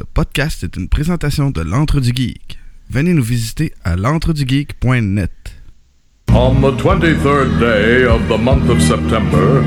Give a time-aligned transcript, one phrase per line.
[0.00, 2.58] Ce podcast est une présentation de l'Antre du Geek.
[2.88, 5.30] Venez nous visiter à l'entredugeek.net.
[6.32, 9.60] On the 23rd day of the month of September,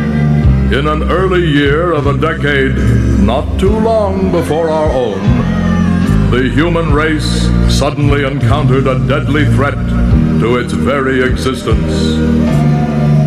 [0.71, 2.75] in an early year of a decade
[3.19, 5.21] not too long before our own,
[6.31, 9.77] the human race suddenly encountered a deadly threat
[10.39, 11.93] to its very existence.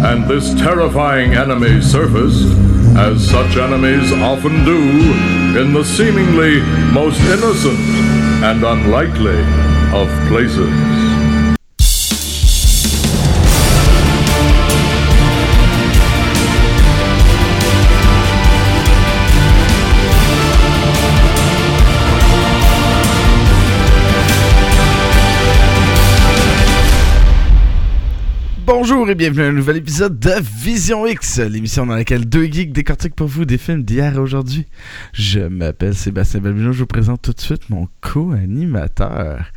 [0.05, 2.51] And this terrifying enemy surfaced,
[2.97, 6.61] as such enemies often do, in the seemingly
[6.93, 7.79] most innocent
[8.45, 9.41] and unlikely
[9.95, 11.06] of places.
[28.89, 30.31] Bonjour et bienvenue à un nouvel épisode de
[30.63, 34.65] Vision X, l'émission dans laquelle deux geeks décortiquent pour vous des films d'hier et aujourd'hui.
[35.13, 39.51] Je m'appelle Sébastien Balbino, je vous présente tout de suite mon co-animateur,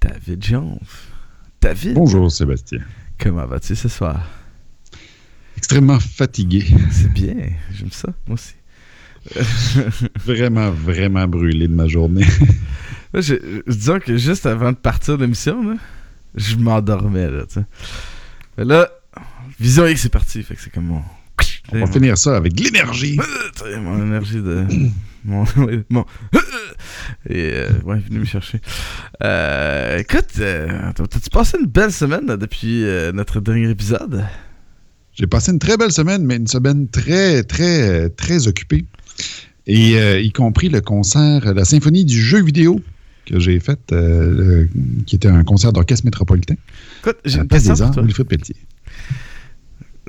[0.00, 0.78] David Jones.
[1.60, 2.78] David, Bonjour Sébastien.
[3.18, 4.24] comment vas-tu ce soir?
[5.56, 6.64] Extrêmement fatigué.
[6.92, 7.34] C'est bien,
[7.72, 8.54] j'aime ça, moi aussi.
[10.24, 12.26] Vraiment, vraiment brûlé de ma journée.
[13.14, 13.34] Je,
[13.66, 15.76] disons que juste avant de partir de l'émission,
[16.36, 17.64] je m'endormais, là, tu sais.
[18.58, 18.88] Mais là,
[19.60, 21.02] Vision X c'est parti, fait que c'est comme mon...
[21.72, 23.18] On va finir ça avec l'énergie.
[23.56, 24.66] Sais, mon énergie de...
[25.24, 25.44] mon...
[25.90, 26.04] mon...
[27.28, 28.60] Et, euh, ouais, venu me chercher.
[29.22, 34.24] Euh, écoute, euh, t'as- t'as-tu passé une belle semaine là, depuis euh, notre dernier épisode?
[35.14, 38.84] J'ai passé une très belle semaine, mais une semaine très, très, très occupée.
[39.66, 42.80] Et euh, y compris le concert, la symphonie du jeu vidéo
[43.26, 44.30] que j'ai fait, euh,
[44.66, 44.68] le-
[45.06, 46.54] qui était un concert d'orchestre métropolitain.
[47.00, 48.02] Écoute, j'ai une question des pour Arts, toi.
[48.02, 48.56] Wilfrid Pelletier.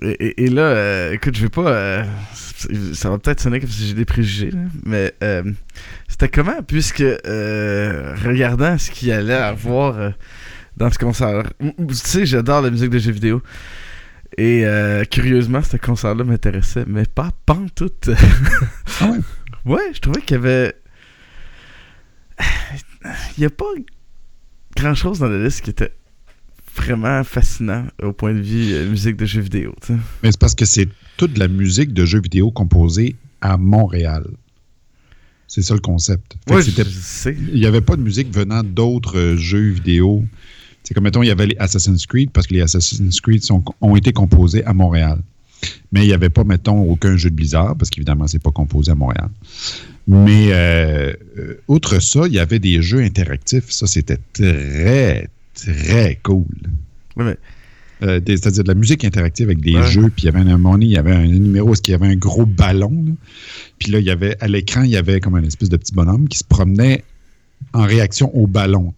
[0.02, 1.68] Et, là, euh, écoute, je vais pas.
[1.72, 2.04] euh,
[2.94, 5.14] ça va peut-être sonner comme si j'ai des préjugés, là, mais
[6.10, 10.14] c'était comment, puisque regardant ce qu'il allait avoir
[10.76, 13.42] dans ce concert, tu sais, j'adore la musique de jeux vidéo.
[14.38, 14.66] Et
[15.12, 18.10] curieusement, ce concert-là m'intéressait, mais pas pantoute.
[19.00, 19.20] Ah ouais?
[19.74, 20.74] ouais, je trouvais qu'il y avait.
[23.38, 23.66] Il n'y a pas
[24.76, 25.92] grand-chose dans la liste qui était
[26.76, 29.76] vraiment fascinant au point de vue euh, musique de jeux vidéo.
[30.24, 30.88] Mais c'est parce que c'est
[31.18, 34.26] toute la musique de jeux vidéo composée à Montréal.
[35.48, 36.36] C'est ça le concept.
[36.50, 40.24] Ouais, il n'y avait pas de musique venant d'autres euh, jeux vidéo.
[40.84, 43.64] C'est comme, mettons, il y avait les Assassin's Creed, parce que les Assassin's Creed sont-
[43.80, 45.20] ont été composés à Montréal.
[45.92, 48.92] Mais il n'y avait pas, mettons, aucun jeu de Blizzard, parce qu'évidemment, c'est pas composé
[48.92, 49.30] à Montréal.
[50.08, 53.70] Mais euh, euh, outre ça, il y avait des jeux interactifs.
[53.72, 56.46] Ça, c'était très, très cool.
[57.16, 57.38] Mais
[58.02, 59.88] Euh, des- C'est-à-dire de la musique interactive avec des Ouais.
[59.90, 60.10] jeux.
[60.10, 61.94] Puis il y avait un, moment donné, il y avait un numéro où il y
[61.94, 62.92] avait un gros ballon.
[63.08, 63.12] là.
[63.80, 65.94] Puis là, il y avait à l'écran, il y avait comme un espèce de petit
[65.94, 67.06] bonhomme qui se promenait
[67.72, 68.94] en réaction au ballon.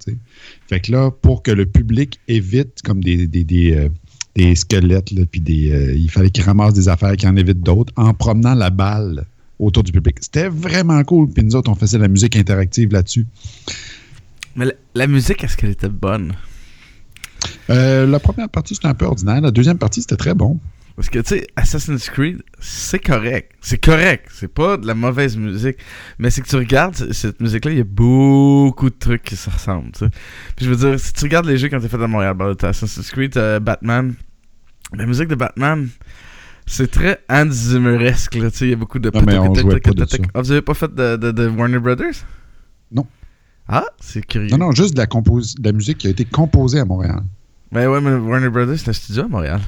[0.68, 3.90] Fait que là, pour que le public évite comme des, des, des, euh,
[4.36, 7.60] des squelettes, là, puis des, euh, il fallait qu'il ramasse des affaires, qu'il en évite
[7.62, 9.26] d'autres, en promenant la balle
[9.60, 10.18] autour du public.
[10.22, 11.30] C'était vraiment cool.
[11.30, 13.26] Puis nous autres, on faisait de la musique interactive là-dessus.
[14.56, 16.34] Mais la, la musique, est-ce qu'elle était bonne?
[17.70, 19.42] Euh, la première partie, c'était un peu ordinaire.
[19.42, 20.60] La deuxième partie, c'était très bon.
[20.96, 23.52] Parce que, tu sais, Assassin's Creed, c'est correct.
[23.60, 24.30] C'est correct.
[24.34, 25.78] C'est pas de la mauvaise musique.
[26.20, 29.50] Mais c'est que tu regardes cette musique-là, il y a beaucoup de trucs qui se
[29.50, 30.12] ressemblent, tu sais.
[30.56, 32.70] Puis je veux dire, si tu regardes les jeux quand t'es fait à Montréal, t'as
[32.70, 34.14] Assassin's Creed, t'as Batman.
[34.94, 35.90] La musique de Batman,
[36.66, 38.66] c'est très Hans Zimmeresque, là, tu sais.
[38.66, 39.10] Il y a beaucoup de...
[39.14, 40.18] Non, mais on jouait pas de ça.
[40.34, 42.16] Ah, vous avez pas fait de, de- de Warner Brothers?
[42.92, 43.06] Non.
[43.68, 44.50] Ah, c'est curieux.
[44.50, 47.22] Non, non, juste de la, compos- de la musique qui a été composée à Montréal.
[47.72, 49.62] Mais ouais, mais Warner Brothers, c'est un studio à Montréal.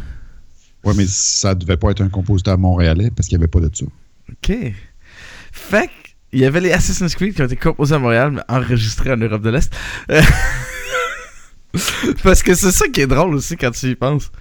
[0.83, 3.69] Oui, mais ça devait pas être un compositeur montréalais parce qu'il n'y avait pas de
[3.73, 3.85] ça.
[4.29, 4.73] OK.
[5.51, 5.91] Fait que,
[6.31, 9.17] il y avait les Assassin's Creed qui ont été composés à Montréal, mais enregistrés en
[9.17, 9.73] Europe de l'Est.
[10.11, 10.21] Euh,
[12.23, 14.31] Parce que c'est ça qui est drôle aussi quand tu y penses.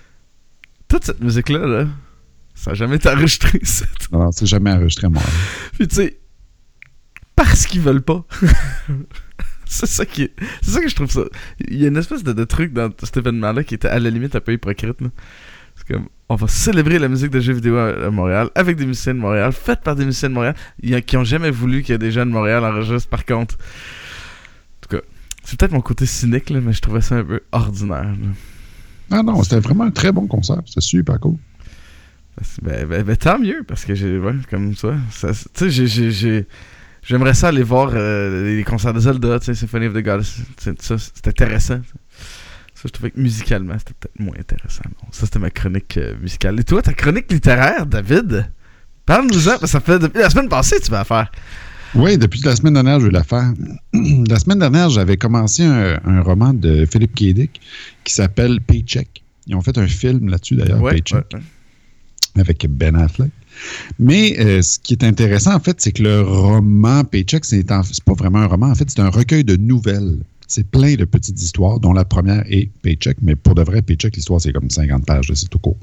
[0.88, 1.86] Toute cette musique-là, là,
[2.56, 3.84] ça n'a jamais été enregistré, ça.
[4.12, 5.30] Alors, c'est jamais enregistré à Montréal.
[5.74, 6.18] Puis tu sais,
[7.36, 8.24] parce qu'ils veulent pas.
[9.66, 11.22] c'est ça qui est- C'est ça que je trouve ça.
[11.68, 14.10] Il y a une espèce de, de truc dans cet événement-là qui était à la
[14.10, 15.00] limite un peu hypocrite.
[15.00, 15.08] là.
[15.76, 18.86] C'est comme, on va célébrer la musique de jeux vidéo à, à Montréal avec des
[18.86, 21.50] musiciens de Montréal, faite par des musiciens de Montréal, il y a- qui ont jamais
[21.50, 23.56] voulu que des jeunes de Montréal enregistrent par contre.
[23.56, 25.02] En tout cas,
[25.44, 28.04] c'est peut-être mon côté cynique, là, mais je trouvais ça un peu ordinaire.
[28.04, 28.28] là.
[29.10, 30.62] Ah non, c'était vraiment un très bon concert.
[30.66, 31.36] C'était super cool.
[32.62, 34.18] Ben, ben- ben, tant mieux, parce que j'ai.
[34.18, 34.94] Ouais, comme ça.
[35.10, 36.46] ça tu sais, j'ai- j'ai- j'ai.
[37.02, 40.22] J'aimerais ça aller voir euh, les concerts de Zelda, tu sais, Symphony of the Gods.
[40.58, 41.80] c'est- Ça, c'est intéressant.
[42.74, 44.82] Ça, je trouvais que musicalement, c'était peut-être moins intéressant.
[45.00, 46.58] Bon, ça, c'était ma chronique euh, musicale.
[46.60, 48.50] Et toi, ta chronique littéraire, David?
[49.06, 51.30] Parle-nous-en, parce que ça fait depuis la semaine passée que tu vas la faire.
[51.94, 53.52] Oui, depuis la semaine dernière, je vais la faire.
[53.94, 57.32] la semaine dernière, j'avais commencé un, un, roman de Philippe K.
[57.32, 57.60] Dick
[58.04, 59.22] qui s'appelle Paycheck.
[59.46, 61.44] Ils ont fait un film là-dessus, d'ailleurs, Ouais, Paycheck, ouais, ouais.
[62.40, 63.30] Avec Ben Affleck.
[63.98, 68.12] Mais euh, ce qui est intéressant, en fait, c'est que le roman Paycheck, c'est pas
[68.16, 68.68] vraiment un roman.
[68.70, 70.18] En fait, c'est un recueil de nouvelles.
[70.48, 73.16] C'est plein de petites histoires, dont la première est Paycheck.
[73.22, 75.76] Mais pour de vrai, Paycheck, l'histoire, c'est comme 50 pages, c'est tout court.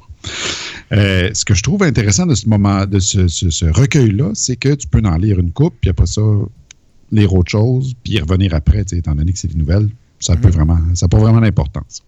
[0.94, 4.56] Euh, ce que je trouve intéressant de ce moment, de ce, ce- ce recueil-là, c'est
[4.56, 6.22] que tu peux en lire une coupe, puis après ça,
[7.12, 9.90] lire autre chose, puis y revenir après, étant donné que c'est des nouvelles,
[10.20, 12.02] ça peut vraiment, ça n'a pas vraiment d'importance.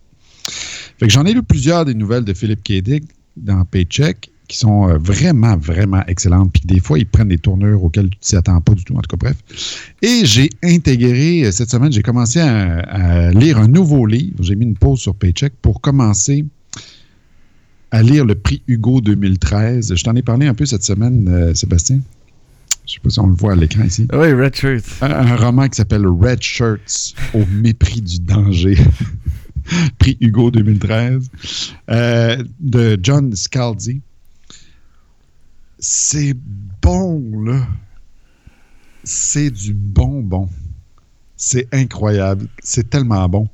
[1.00, 2.82] Fait que j'en ai lu plusieurs des nouvelles de Philippe K.
[2.82, 3.04] Dick
[3.36, 6.52] dans Paycheck qui sont euh, vraiment, vraiment excellentes.
[6.54, 8.96] Puis des fois, ils prennent des tournures auxquelles tu t'y attends pas du tout.
[8.96, 9.94] En tout cas, bref.
[10.02, 14.38] Et j'ai intégré, euh, cette semaine, j'ai commencé à, à lire un nouveau livre.
[14.42, 16.46] J'ai mis une pause sur Paycheck pour commencer
[17.92, 19.96] à lire le prix Hugo 2013.
[19.96, 22.00] Je t'en ai parlé un peu cette semaine, euh, Sébastien.
[22.86, 24.08] Je sais pas si on le voit à l'écran ici.
[24.14, 24.84] Oui, Red Shirt.
[25.02, 28.78] Un, un roman qui s'appelle Red Shirts au mépris du danger.
[29.98, 31.30] Prix Hugo 2013
[31.90, 34.02] euh, de John Scalzi.
[35.88, 36.34] C'est
[36.82, 37.68] bon, là.
[39.04, 40.50] C'est du bonbon.
[41.38, 42.48] C'est incroyable.
[42.64, 43.48] C'est tellement bon.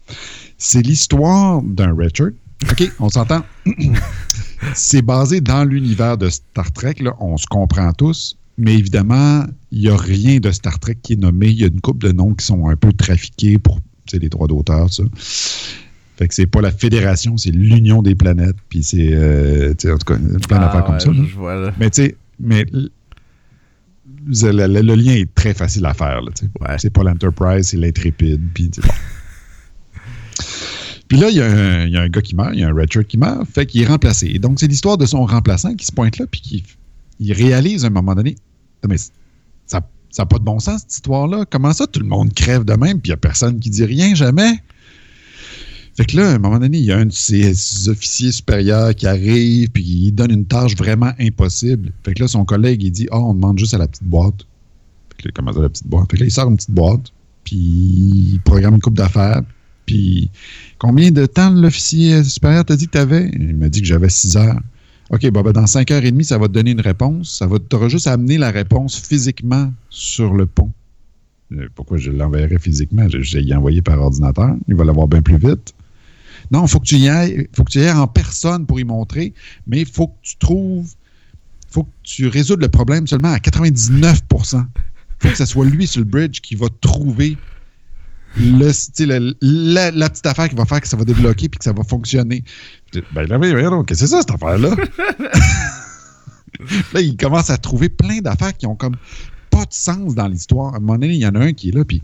[0.57, 2.33] C'est l'histoire d'un Shirt.
[2.71, 3.43] OK, on s'entend?
[4.75, 6.95] C'est basé dans l'univers de Star Trek.
[7.01, 7.13] Là.
[7.19, 8.37] On se comprend tous.
[8.57, 11.49] Mais évidemment, il n'y a rien de Star Trek qui est nommé.
[11.49, 13.77] Il y a une couple de noms qui sont un peu trafiqués pour
[14.13, 15.03] les droits d'auteur, ça.
[16.21, 18.55] Fait que c'est pas la fédération, c'est l'union des planètes.
[18.69, 21.09] Puis c'est, euh, en tout cas, plein d'affaires Ah, comme ouais, ça.
[21.11, 21.23] là.
[21.27, 21.73] Je vois là.
[21.79, 22.87] Mais tu sais, mais le,
[24.27, 26.21] le- le lien est très facile à faire.
[26.59, 26.75] Ouais.
[26.77, 28.39] C'est pas l'Enterprise, c'est l'Intrépide.
[28.53, 28.69] Puis.
[31.07, 32.63] Puis là, il y, a un- il y a un gars qui meurt, il y
[32.63, 34.27] a un Redshirt qui meurt, fait qu'il est remplacé.
[34.33, 36.63] Et donc, c'est l'histoire de son remplaçant qui se pointe là, puis qui
[37.19, 38.35] il réalise à un moment donné,
[38.83, 39.81] Non, mais ça
[40.19, 41.45] n'a pas de bon sens, cette histoire-là.
[41.49, 43.83] Comment ça, tout le monde crève de même, puis il n'y a personne qui dit
[43.85, 44.53] rien, jamais?
[45.97, 48.95] Fait que là, à un moment donné, il y a un de ses officiers supérieurs
[48.95, 51.91] qui arrive, puis il donne une tâche vraiment impossible.
[52.03, 54.45] Fait que là, son collègue, il dit Ah, on demande juste à la petite boîte.
[55.09, 56.09] Fait que là, comment ça, la petite boîte?
[56.09, 57.11] Fait que là, il sort une petite boîte,
[57.43, 59.41] puis il programme une coupe d'affaires.
[59.85, 60.29] Puis,
[60.77, 63.29] combien de temps l'officier supérieur t'a dit que tu avais?
[63.33, 64.61] Il m'a dit que j'avais 6 heures.
[65.09, 67.37] OK, ben, dans 5h30, ça va te donner une réponse.
[67.37, 70.71] Ça va t'auras juste amener la réponse physiquement sur le pont.
[71.51, 73.09] Euh, Pourquoi je l'enverrai physiquement?
[73.09, 74.55] Je, je l'ai envoyé par ordinateur.
[74.69, 75.73] Il va l'avoir bien plus vite.
[76.51, 77.47] Non, il faut que tu y ailles.
[77.55, 79.33] faut que tu y ailles en personne pour y montrer,
[79.67, 80.91] mais il faut que tu trouves.
[81.69, 84.35] faut que tu résoudes le problème seulement à 99 Il
[85.19, 87.37] faut que ce soit lui sur le bridge qui va trouver
[88.37, 91.63] le, le- la, la petite affaire qui va faire que ça va débloquer puis que
[91.65, 92.43] ça va fonctionner.
[93.13, 94.75] Ben là, voyons donc, qu'est-ce que c'est ça, cette affaire-là?
[96.93, 98.95] là, il commence à trouver plein d'affaires qui ont comme
[99.49, 100.73] pas de sens dans l'histoire.
[100.73, 102.01] À un moment donné, il y en a un qui est là, puis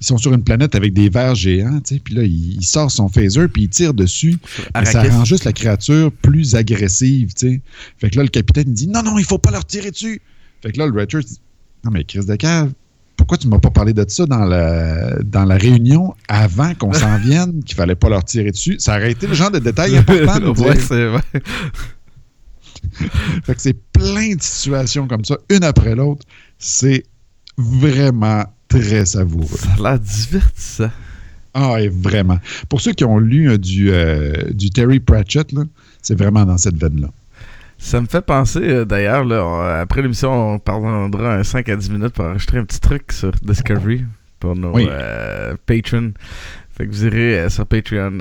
[0.00, 2.64] ils sont sur une planète avec des vers géants, tu sais, puis là, il, il
[2.64, 4.38] sort son phaser, puis il tire dessus.
[4.74, 7.60] Mais ça rend juste la créature plus agressive, tu sais.
[7.98, 10.20] Fait que là, le capitaine, il dit non, non, il faut pas leur tirer dessus.
[10.62, 11.40] Fait que là, le Richard dit
[11.84, 12.72] non, mais Chris de cave,
[13.16, 17.18] pourquoi tu m'as pas parlé de ça dans la, dans la réunion avant qu'on s'en
[17.24, 18.76] vienne, qu'il fallait pas leur tirer dessus?
[18.78, 20.38] Ça aurait été le genre de détail important.
[20.40, 21.22] de ouais, c'est vrai.
[23.44, 26.24] Fait que c'est plein de situations comme ça, une après l'autre.
[26.58, 27.04] C'est
[27.56, 29.46] vraiment très savoureux.
[29.56, 30.90] Ça a l'air divertissant.
[31.54, 32.38] Ah, et vraiment.
[32.68, 35.48] Pour ceux qui ont lu euh, du, euh, du Terry Pratchett,
[36.02, 37.08] c'est vraiment dans cette veine-là.
[37.78, 39.24] Ça me fait penser, euh, d'ailleurs,
[39.62, 43.32] après l'émission, on prendra un 5 à 10 minutes pour enregistrer un petit truc sur
[43.42, 44.04] Discovery
[44.40, 44.86] pour nos Oui.
[45.66, 46.12] patrons.
[46.76, 48.18] Fait que vous irez sur Patreon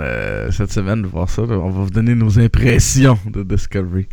[0.51, 1.43] cette semaine voir ça.
[1.43, 1.55] là.
[1.59, 4.07] On va vous donner nos impressions de Discovery.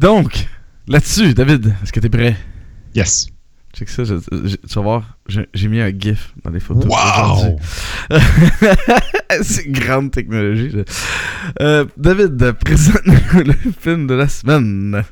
[0.00, 0.48] Donc,
[0.88, 2.36] là-dessus, David, est-ce que t'es prêt?
[2.94, 3.28] Yes.
[3.72, 5.18] Check ça, je- je- tu vas voir,
[5.54, 6.84] j'ai mis un GIF dans les photos.
[6.86, 7.32] Wow!
[7.32, 7.56] aujourd'hui.
[9.42, 10.70] C'est grande technologie.
[10.72, 10.80] je-
[11.62, 15.02] Euh, David, présente-nous le film de la semaine.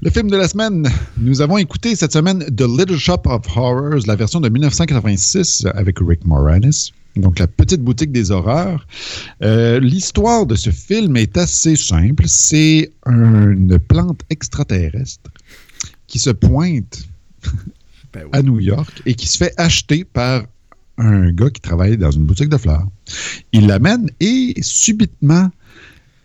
[0.00, 0.88] Le film de la semaine.
[1.18, 5.98] Nous avons écouté cette semaine The Little Shop of Horrors, la version de 1986 avec
[6.00, 6.92] Rick Moranis.
[7.18, 8.86] Donc, la petite boutique des horreurs.
[9.42, 12.24] Euh, L'histoire de ce film est assez simple.
[12.26, 15.30] C'est une plante extraterrestre
[16.06, 17.08] qui se pointe
[18.12, 18.30] Ben oui.
[18.32, 20.44] à New York et qui se fait acheter par
[20.96, 22.86] un gars qui travaille dans une boutique de fleurs.
[23.52, 25.50] Il l'amène et subitement,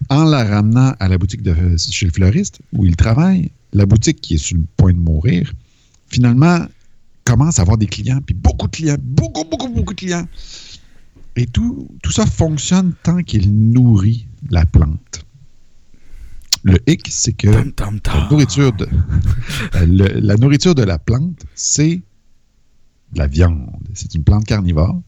[0.10, 4.22] en la ramenant à la boutique de chez le fleuriste où il travaille, la boutique
[4.22, 5.52] qui est sur le point de mourir,
[6.08, 6.66] finalement
[7.26, 10.28] commence à avoir des clients, puis beaucoup de clients, beaucoup, beaucoup, beaucoup de clients.
[11.36, 15.26] Et tout, tout ça fonctionne tant qu'il nourrit la plante.
[16.64, 18.00] Le hic, c'est que tam.
[18.06, 18.88] la nourriture de,
[19.86, 22.02] le- la nourriture de la plante, c'est
[23.14, 23.70] de la viande.
[23.94, 25.02] C'est une plante carnivore.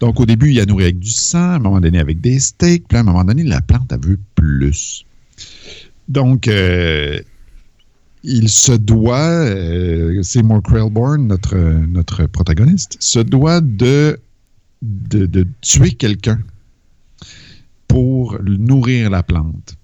[0.00, 2.38] Donc, au début, il a nourri avec du sang, à un moment donné avec des
[2.38, 5.04] steaks, puis à un moment donné, la plante, elle veut plus.
[6.08, 7.18] Donc, euh,
[8.22, 14.20] il se doit, euh, Seymour Krelborn, notre, notre protagoniste, se doit de,
[14.82, 16.40] de, de tuer quelqu'un
[17.88, 19.76] pour nourrir la plante.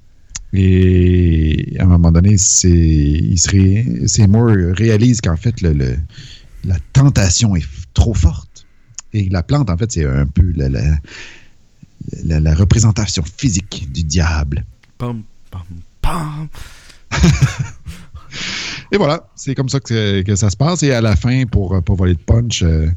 [0.53, 3.37] Et à un moment donné, Seymour
[4.77, 5.99] réalise qu'en fait, le, le-
[6.65, 8.67] la tentation est trop forte.
[9.13, 10.97] Et la plante, en fait, c'est un peu la, la-
[12.25, 14.65] la- la représentation physique du diable.
[14.99, 15.63] Pam, pam,
[16.01, 16.49] pam.
[18.93, 20.83] Et voilà, c'est comme ça que, que ça se passe.
[20.85, 22.89] Et à la fin, pour ne pas voler de punch, euh,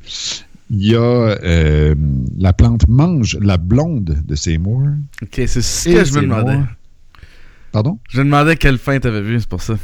[0.70, 1.96] il y a euh,
[2.38, 4.84] la plante mange la blonde de Seymour.
[5.22, 6.60] Ok, c'est ce Et que je me demandais.
[7.72, 8.00] Pardon?
[8.10, 9.76] Je me demandais quelle fin t'avais vu, c'est pour ça.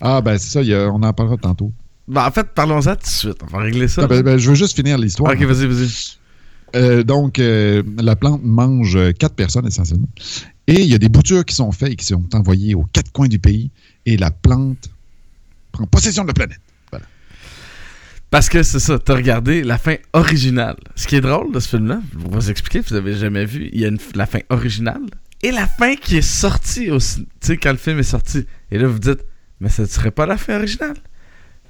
[0.00, 1.72] Ah, ben c'est ça, il y a- on en parlera tantôt.
[2.08, 3.38] Bah, en fait, parlons-en tout de suite.
[3.42, 4.06] On va régler ça.
[4.06, 5.32] Ben, ben, je veux juste finir l'histoire.
[5.32, 6.16] ok, vas-y, vas-y.
[6.74, 10.08] Euh, donc, euh, la plante mange quatre personnes essentiellement.
[10.66, 13.12] Et il y a des boutures qui sont faites et qui sont envoyées aux quatre
[13.12, 13.70] coins du pays.
[14.04, 14.88] Et la plante
[15.72, 16.60] prend possession de la planète.
[18.30, 20.76] Parce que c'est ça, t'as regardé la fin originale.
[20.96, 23.68] Ce qui est drôle de ce film-là, je vais vous expliquer, vous avez jamais vu,
[23.72, 25.02] il y a la fin originale
[25.42, 27.26] et la fin qui est sortie aussi.
[27.40, 28.46] Tu sais, quand le film est sorti.
[28.70, 29.24] Et là, vous dites,
[29.60, 30.96] mais ça ne serait pas la fin originale.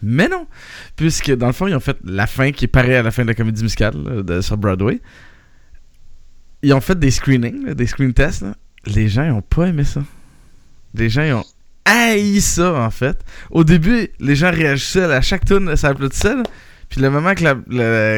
[0.02, 0.46] Mais non,
[0.94, 3.22] puisque dans le fond, ils ont fait la fin qui est pareille à la fin
[3.22, 5.00] de la comédie musicale là, de, sur Broadway.
[6.62, 8.44] Ils ont fait des screenings, des screen tests.
[8.86, 10.02] Les gens, ils ont pas aimé ça.
[10.94, 11.44] Les gens, ils ont
[11.86, 13.18] haï ça, en fait.
[13.50, 16.34] Au début, les gens réagissaient à chaque tune, ça applaudissait.
[16.36, 16.42] là.
[16.88, 17.54] Puis le moment que la,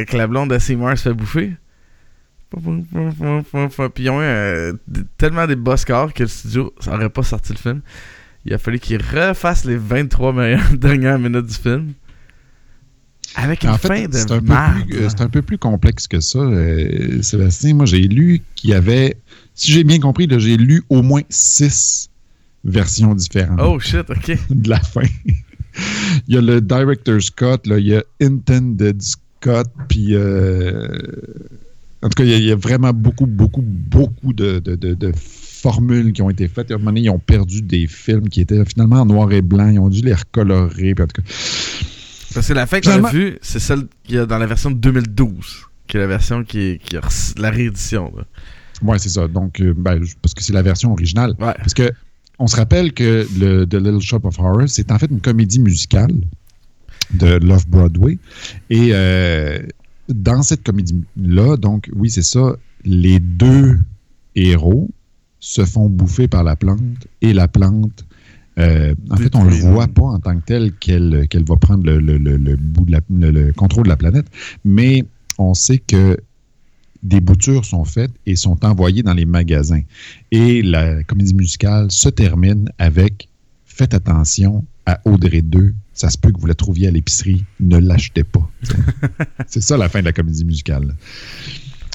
[0.05, 1.53] que la blonde de Seymour se fait bouffer,
[2.51, 4.73] puis ils ont eu euh,
[5.17, 7.81] tellement des bas scores que le studio ça aurait pas sorti le film.
[8.45, 11.93] Il a fallu qu'ils refassent les 23 meilleures dernières minutes du film.
[13.35, 14.47] Avec une En fin fait, de c'est un, peu
[14.87, 17.75] plus- euh, c'est un peu plus complexe que ça, euh, Sébastien.
[17.75, 19.17] Moi, j'ai lu qu'il y avait,
[19.55, 22.09] si j'ai bien compris, là, j'ai lu au moins six
[22.65, 24.37] versions différentes Oh shit, ok.
[24.51, 25.03] de la fin.
[26.27, 30.89] il y a le Director's Scott, là, il y a Intended Scott, puis euh,
[32.03, 34.77] en tout cas, il y, a, il y a vraiment beaucoup, beaucoup, beaucoup de, de-
[34.77, 36.71] de- de formules qui ont été faites.
[36.71, 39.43] À un moment donné, ils ont perdu des films qui étaient finalement en noir et
[39.43, 39.69] blanc.
[39.69, 40.95] Ils ont dû les recolorer.
[40.95, 41.29] puis en tout cas,
[42.35, 44.47] Parce que la fin qu'on a Finalement- vue, c'est celle qu'il y a dans la
[44.47, 46.81] version de 2012, qui est la version qui est,
[47.39, 48.13] la réédition.
[48.17, 48.25] là.
[48.83, 49.27] Ouais, c'est ça.
[49.27, 51.35] Donc, euh, ben, parce que c'est la version originale.
[51.41, 51.55] Ouais.
[51.59, 51.91] Parce que
[52.39, 55.61] on se rappelle que le The Little Shop of Horrors, c'est en fait une comédie
[55.61, 56.13] musicale
[57.13, 58.19] de Love Broadway.
[58.71, 59.61] Et euh,
[60.09, 63.79] dans cette comédie-là, donc, oui, c'est ça, les deux
[64.37, 64.89] héros
[65.41, 68.05] se font bouffer par la plante et la plante.
[68.59, 71.57] euh, en fait, on ne le voit pas en tant que tel qu'elle qu'elle va
[71.57, 74.27] prendre le, le- le- le bout de la- le- le contrôle de la planète,
[74.65, 75.05] mais
[75.39, 76.17] on sait que
[77.03, 79.83] des boutures sont faites et sont envoyées dans les magasins.
[80.31, 83.29] Et la comédie musicale se termine avec
[83.79, 85.73] Faites attention à Audrey 2.
[85.95, 87.45] Ça se peut que vous la trouviez à l'épicerie.
[87.61, 88.51] Ne l'achetez pas.
[89.47, 90.97] C'est ça la fin de la comédie musicale.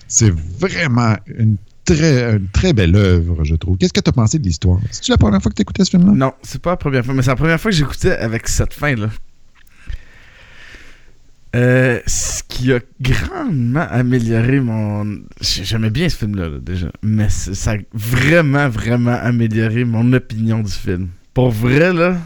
[0.07, 3.77] C'est vraiment une très, une très belle œuvre, je trouve.
[3.77, 4.79] Qu'est-ce que tu as pensé de l'histoire?
[4.91, 6.13] C'est-tu la première fois que tu écoutais ce film-là?
[6.13, 8.73] Non, c'est pas la première fois, mais c'est la première fois que j'écoutais avec cette
[8.73, 9.09] fin-là.
[11.55, 15.19] Euh, ce qui a grandement amélioré mon.
[15.39, 16.87] J'aimais bien ce film-là, là, déjà.
[17.03, 21.09] Mais ça a vraiment, vraiment amélioré mon opinion du film.
[21.33, 22.17] Pour vrai, là.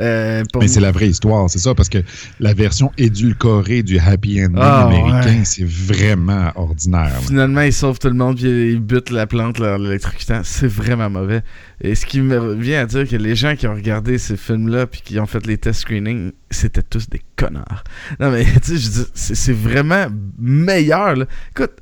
[0.00, 1.98] Euh, pour Mais c'est la vraie histoire, c'est ça, parce que
[2.40, 5.44] la version édulcorée du happy ending Ah, américain, ouais.
[5.44, 7.18] c'est vraiment ordinaire.
[7.26, 10.42] Finalement, ils sauvent tout le monde puis ils butent la plante l'électrocutant.
[10.44, 11.42] C'est vraiment mauvais.
[11.80, 14.86] Et ce qui me vient à dire que les gens qui ont regardé ces films-là
[14.86, 17.82] puis qui ont fait les test screening, c'était tous des connards.
[18.20, 20.06] Non, mais tu sais, c'est vraiment
[20.38, 21.16] meilleur.
[21.16, 21.26] Là.
[21.50, 21.72] Écoute,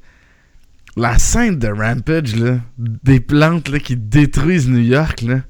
[0.96, 5.40] la scène de Rampage, là, des plantes là, qui détruisent New York, là,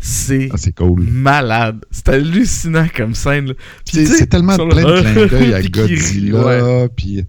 [0.00, 1.02] c'est Ah, cool.
[1.02, 1.84] malade.
[1.90, 3.54] C'est hallucinant comme scène.
[3.84, 7.24] C'est tellement plein de clins d'œil à Godzilla, puis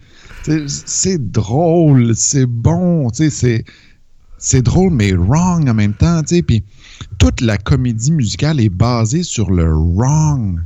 [0.67, 3.63] c'est drôle, c'est bon, c'est
[4.43, 6.63] c'est drôle mais wrong en même temps, tu sais, puis
[7.19, 10.59] toute la comédie musicale est basée sur le wrong.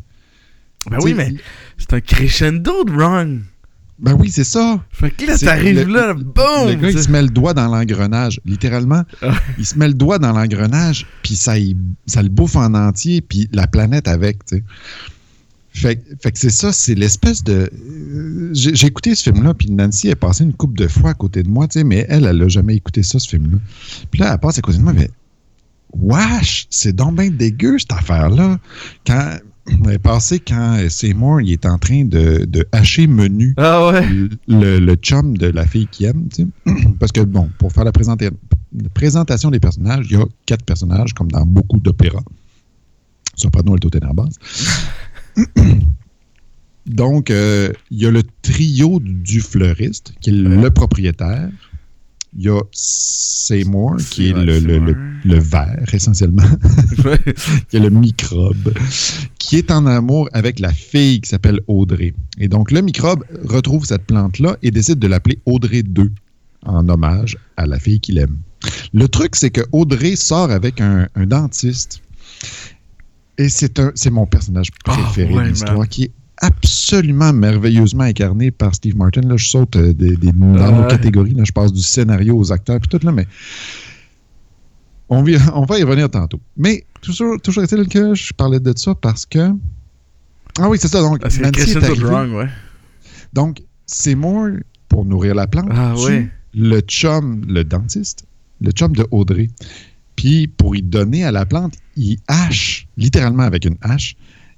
[0.90, 1.34] Ben oui, mais
[1.78, 3.42] c'est un crescendo de wrong.
[3.98, 4.84] Ben oui, c'est ça.
[4.92, 6.68] Fait que là, t'arrives là, boum!
[6.68, 9.04] Le gars, il se met le doigt dans l'engrenage, littéralement.
[9.22, 9.34] Ah.
[9.58, 11.54] il se met le doigt dans l'engrenage, puis ça,
[12.06, 14.64] ça le bouffe en entier, puis la planète avec, tu sais.
[15.72, 17.70] Fait, fait que c'est ça, c'est l'espèce de.
[17.74, 21.44] euh, J'ai écouté ce film-là, puis Nancy est passée une couple de fois à côté
[21.44, 23.58] de moi, tu sais, mais elle, elle a jamais écouté ça, ce film-là.
[24.12, 25.10] Puis là, elle passe à côté de moi, mais.
[25.98, 28.58] Wesh, c'est donc bien dégueu, cette affaire-là.
[29.08, 29.38] Quand.
[30.04, 34.08] Passée quand Seymour il est en train de, de hacher menu Ah ouais.
[34.48, 36.74] le, le chum de la fille qui aime, tu sais.
[37.00, 40.64] Parce que, bon, pour faire la, présenta- la présentation des personnages, il y a quatre
[40.64, 42.24] personnages, comme dans beaucoup d'opéras.
[43.36, 44.36] Soprano, alto, ténor, basse.
[46.86, 51.50] Donc, euh, il y a le trio du fleuriste, qui est le propriétaire.
[52.38, 56.44] Il y a Seymour, qui est le, le, le, le verre, essentiellement.
[57.72, 58.74] Y a le microbe
[59.38, 62.14] qui est en amour avec la fille qui s'appelle Audrey.
[62.40, 66.12] Et donc, le microbe retrouve cette plante-là et décide de l'appeler Audrey 2
[66.66, 68.38] en hommage à la fille qu'il aime.
[68.94, 72.02] Le truc, c'est que Audrey sort avec un, un dentiste.
[73.38, 76.12] Et c'est mon personnage préféré Ah, ouais, de l'histoire, qui est
[76.42, 79.22] absolument merveilleusement incarné par Steve Martin.
[79.22, 81.34] Là, je saute euh, des, des- dans Ah nos catégories.
[81.34, 83.28] Là, je passe du scénario aux acteurs, puis tout là, mais
[85.10, 86.40] on, vi- on va y revenir tantôt.
[86.58, 89.52] Mais toujours, toujours est-il que je parlais de ça parce que.
[90.60, 91.02] Ah oui, c'est ça.
[91.02, 92.34] Donc, Parce que Nancy est arrivée.
[92.36, 92.48] Ouais.
[93.34, 94.48] Donc, Seymour,
[94.88, 96.30] pour nourrir la plante, Ah tue ouais.
[96.54, 98.26] le chum, le dentiste,
[98.62, 99.50] le chum de Audrey.
[100.16, 104.16] Puis, pour y donner à la plante, il hache, littéralement avec une hache,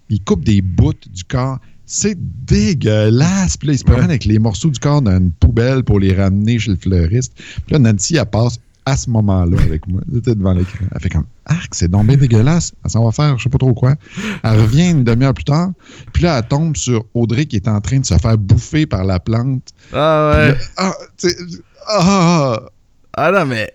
[0.09, 1.57] il coupe des bouts du corps.
[1.87, 3.57] C'est dégueulasse.
[3.57, 4.09] Puis là, il se promène Ouais.
[4.11, 7.33] avec les morceaux du corps dans une poubelle pour les ramener chez le fleuriste.
[7.65, 10.01] Puis là, Nancy, elle passe à ce moment-là avec moi.
[10.11, 10.85] Elle était devant l'écran.
[10.93, 12.73] Elle fait comme Arc, c'est donc bien dégueulasse.
[12.85, 13.95] Elle s'en va faire, je sais pas trop quoi.
[14.43, 15.71] Elle revient une demi-heure plus tard.
[16.13, 19.03] Puis là, elle tombe sur Audrey qui est en train de se faire bouffer par
[19.05, 19.63] la plante.
[19.93, 20.47] Ah ouais.
[20.51, 21.35] là, ah, tu sais,
[21.87, 22.59] ah,
[23.13, 23.73] Ah non, mais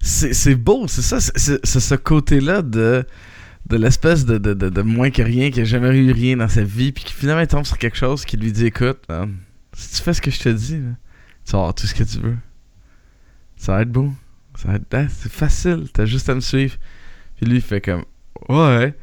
[0.00, 3.04] c'est beau, c'est ça, c'est ce côté-là de,
[3.68, 6.48] de l'espèce de, de, de, de moins que rien, qui a jamais eu rien dans
[6.48, 9.36] sa vie, puis qui finalement tombe sur quelque chose qui lui dit écoute, man,
[9.74, 10.94] si tu fais ce que je te dis, là,
[11.44, 12.36] tu vas avoir tout ce que tu veux.
[13.56, 14.12] Ça va être beau.
[14.56, 16.76] Ça va être, ah, c'est facile, t'as juste à me suivre.
[17.36, 18.04] Puis lui, il fait comme
[18.48, 18.94] ouais.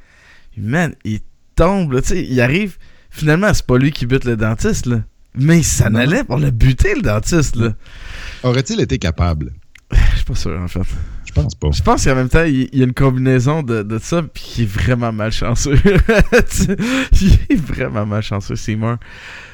[0.52, 1.20] Puis, man, il
[1.56, 2.78] tombe, là, tu sais, il arrive.
[3.10, 5.04] Finalement, c'est pas lui qui bute le dentiste, là.
[5.36, 7.74] Mais il s'en allait pour le buter, le dentiste, là.
[8.44, 9.54] Aurait-il été capable?
[9.92, 10.82] Je suis pas sûr, en fait.
[11.36, 11.72] Je pense pas.
[11.72, 14.44] Je pense qu'en même temps, il il y a une combinaison de, de ça, puis
[14.44, 15.76] qui est vraiment malchanceux.
[17.22, 18.98] Il est vraiment malchanceux, Seymour.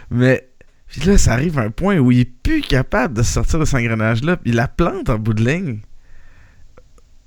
[0.10, 0.48] Mais
[0.88, 3.66] puis là, ça arrive à un point où il est plus capable de sortir de
[3.66, 4.38] cet engrenage-là.
[4.38, 5.80] Puis la plante, en bout de ligne,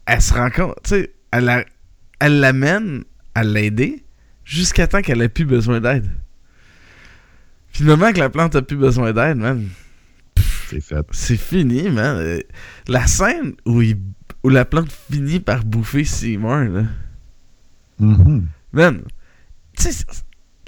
[0.07, 1.65] elle se rend compte, tu sais, elle la-
[2.21, 4.05] elle l'amène à l'aider
[4.45, 6.09] jusqu'à temps qu'elle ait plus besoin d'aide.
[7.73, 9.67] Puis le moment que la plante a plus besoin d'aide, man,
[11.13, 12.41] C'est fini, man.
[12.89, 13.97] La scène où, il,
[14.45, 16.83] où la plante finit par bouffer Seymour, là.
[18.73, 19.03] Man,
[19.77, 20.05] tu sais,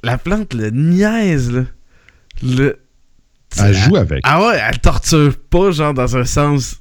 [0.02, 1.64] la plante le niaise, là.
[2.42, 2.78] Le.
[3.58, 4.20] Elle joue avec.
[4.24, 6.80] Ah ouais, elle torture pas, genre, dans un sens.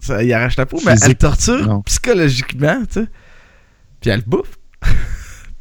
[0.00, 1.82] Ça, il arrache la peau, mais elle torture non.
[1.82, 3.06] psychologiquement, tu sais.
[4.00, 4.58] Puis elle le bouffe.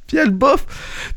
[0.07, 0.65] Puis elle le bouffe.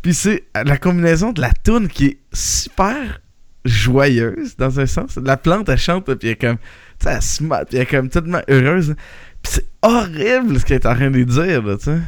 [0.02, 3.20] Puis c'est la combinaison de la toune qui est super
[3.64, 5.16] joyeuse, dans un sens.
[5.16, 6.58] La plante, elle chante, puis elle est comme.
[6.58, 8.94] Tu sais, elle se puis elle est comme tellement heureuse.
[9.48, 11.98] C'est horrible ce qu'elle est en train de dire, là, tu sais.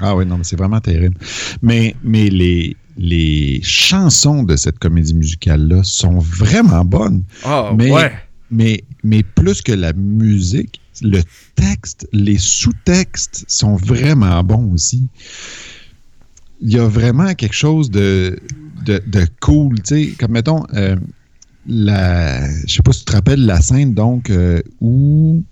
[0.00, 1.16] Ah oui, non, mais c'est vraiment terrible.
[1.62, 7.22] Mais, mais les, les chansons de cette comédie musicale-là sont vraiment bonnes.
[7.46, 8.12] Oh, Mais- ouais.
[8.50, 11.22] Mais, mais plus que la musique, le
[11.54, 15.08] texte, les sous-textes sont vraiment bons aussi.
[16.60, 18.38] Il y a vraiment quelque chose de,
[18.84, 20.96] de, de cool, tu sais, comme mettons, euh,
[21.66, 25.42] la, je sais pas si tu te rappelles la scène donc euh, où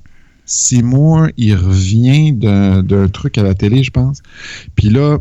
[0.52, 4.20] Seymour il revient d'un truc à la télé, je pense,
[4.74, 5.18] puis là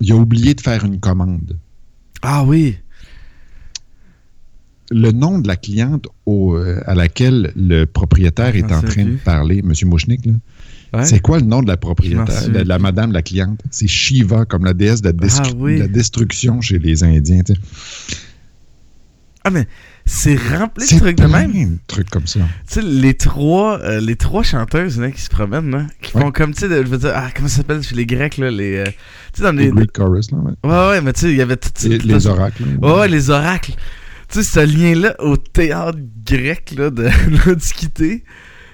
[0.00, 1.56] il a oublié de faire une commande.
[2.22, 2.76] Ah oui.
[4.90, 9.16] le nom de la cliente au- euh, à laquelle le propriétaire est en train de
[9.22, 9.72] parler, M.
[9.84, 10.26] Mouchnik,
[10.94, 11.04] Ouais.
[11.04, 13.60] c'est quoi le nom de la propriétaire, de la madame, la cliente?
[13.70, 15.74] C'est Shiva, comme la déesse de la, Ah oui.
[15.74, 17.42] de la destruction chez les Indiens.
[19.44, 19.66] Ah, mais
[20.04, 21.52] c'est rempli de trucs de même.
[21.52, 22.40] de trucs comme ça.
[22.40, 26.22] Tu sais, les trois, euh, les trois chanteuses là, qui se promènent, là, qui Ouais.
[26.22, 28.50] font comme, tu sais, je veux dire, ah, comment ça s'appelle chez les Grecs, là,
[28.50, 28.76] les.
[28.78, 28.92] euh, tu
[29.34, 29.66] sais, dans les.
[29.66, 30.52] Les Greek Chorus, là, ouais.
[30.64, 32.64] Ouais, ouais, mais tu sais, il y avait tout Les, les oracles.
[32.82, 33.72] Ouais, ouais, les oracles.
[34.28, 37.08] Tu sais, ce lien-là au théâtre grec, là, de
[37.46, 38.24] l'Antiquité.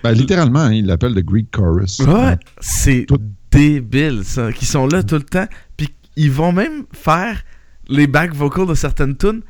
[0.02, 2.00] Ben, littéralement, hein, il l'appelle le Greek Chorus.
[2.00, 3.18] Ouais, c'est Tout-
[3.50, 4.52] débile, ça.
[4.52, 5.46] Qui sont là tout le temps.
[5.76, 7.42] Puis ils vont même faire
[7.88, 9.42] les back vocals de certaines tunes,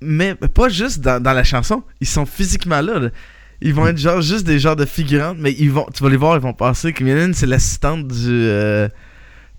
[0.00, 1.82] mais pas juste dans, dans la chanson.
[2.00, 2.98] Ils sont physiquement là.
[2.98, 3.10] là.
[3.62, 6.16] Ils vont être genre juste des genres de figurantes, mais ils vont, tu vas les
[6.16, 6.92] voir, ils vont passer.
[6.92, 8.88] Comme il y en a une, c'est l'assistante du, euh,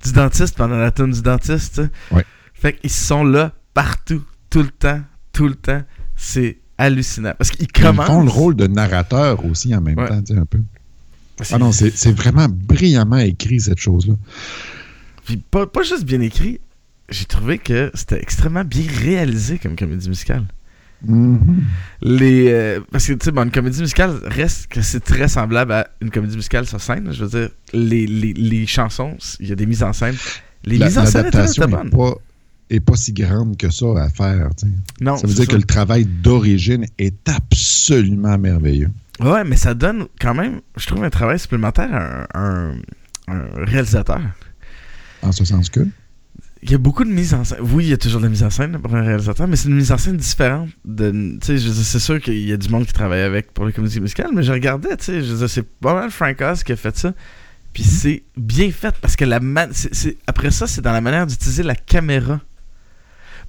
[0.05, 1.81] du dentiste pendant la tune du dentiste.
[2.11, 2.23] Ouais.
[2.53, 5.01] Fait qu'ils sont là partout, tout le temps,
[5.33, 5.81] tout le temps.
[6.15, 7.33] C'est hallucinant.
[7.37, 10.07] Parce qu'ils Ils font le rôle de narrateur aussi en même Ouais.
[10.07, 10.59] temps, tu sais, un peu.
[11.41, 14.13] C'est- Ah non, c'est c'est vraiment brillamment écrit, cette chose-là.
[15.25, 16.59] Puis pas, pas juste bien écrit,
[17.09, 20.43] j'ai trouvé que c'était extrêmement bien réalisé comme comédie musicale.
[21.05, 21.63] Mhm.
[22.01, 25.71] Les, euh, parce que, tu sais, bon, une comédie musicale reste que c'est très semblable
[25.73, 27.11] à une comédie musicale sur scène.
[27.11, 30.15] Je veux dire, les, les, les chansons, il y a des mises en scène.
[30.65, 31.91] Les La- mises en scène étaient, bonnes.
[31.91, 32.13] pas,
[32.71, 34.49] est pas si grande que ça à faire.
[34.57, 34.73] tu sais.
[34.99, 38.89] Non, Ça veut dire que le travail d'origine est absolument merveilleux.
[39.19, 42.75] Ouais, mais ça donne quand même, je trouve, un travail supplémentaire à un, un-
[43.27, 44.21] un réalisateur.
[45.21, 45.81] En ce sens que?
[46.67, 47.59] Il y a beaucoup de mise en scène.
[47.61, 49.69] Oui, il y a toujours de la mise en scène pour un réalisateur, mais c'est
[49.69, 50.67] une mise en scène différente.
[50.83, 51.59] De, c'est
[51.99, 54.51] sûr qu'il y a du monde qui travaille avec pour les comédies musicales, mais je
[54.51, 57.13] regardais, tu sais, c'est pas mal Frank Oz qui a fait ça.
[57.73, 60.99] Puis c'est bien fait parce que la man- c'est- c'est- après ça, c'est dans la
[60.99, 62.41] manière d'utiliser la caméra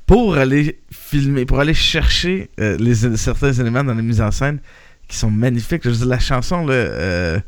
[0.06, 4.60] pour aller filmer, pour aller chercher euh, les, certains éléments dans la mise en scène
[5.08, 5.82] qui sont magnifiques.
[5.84, 7.40] Je veux dire, la chanson, là, euh,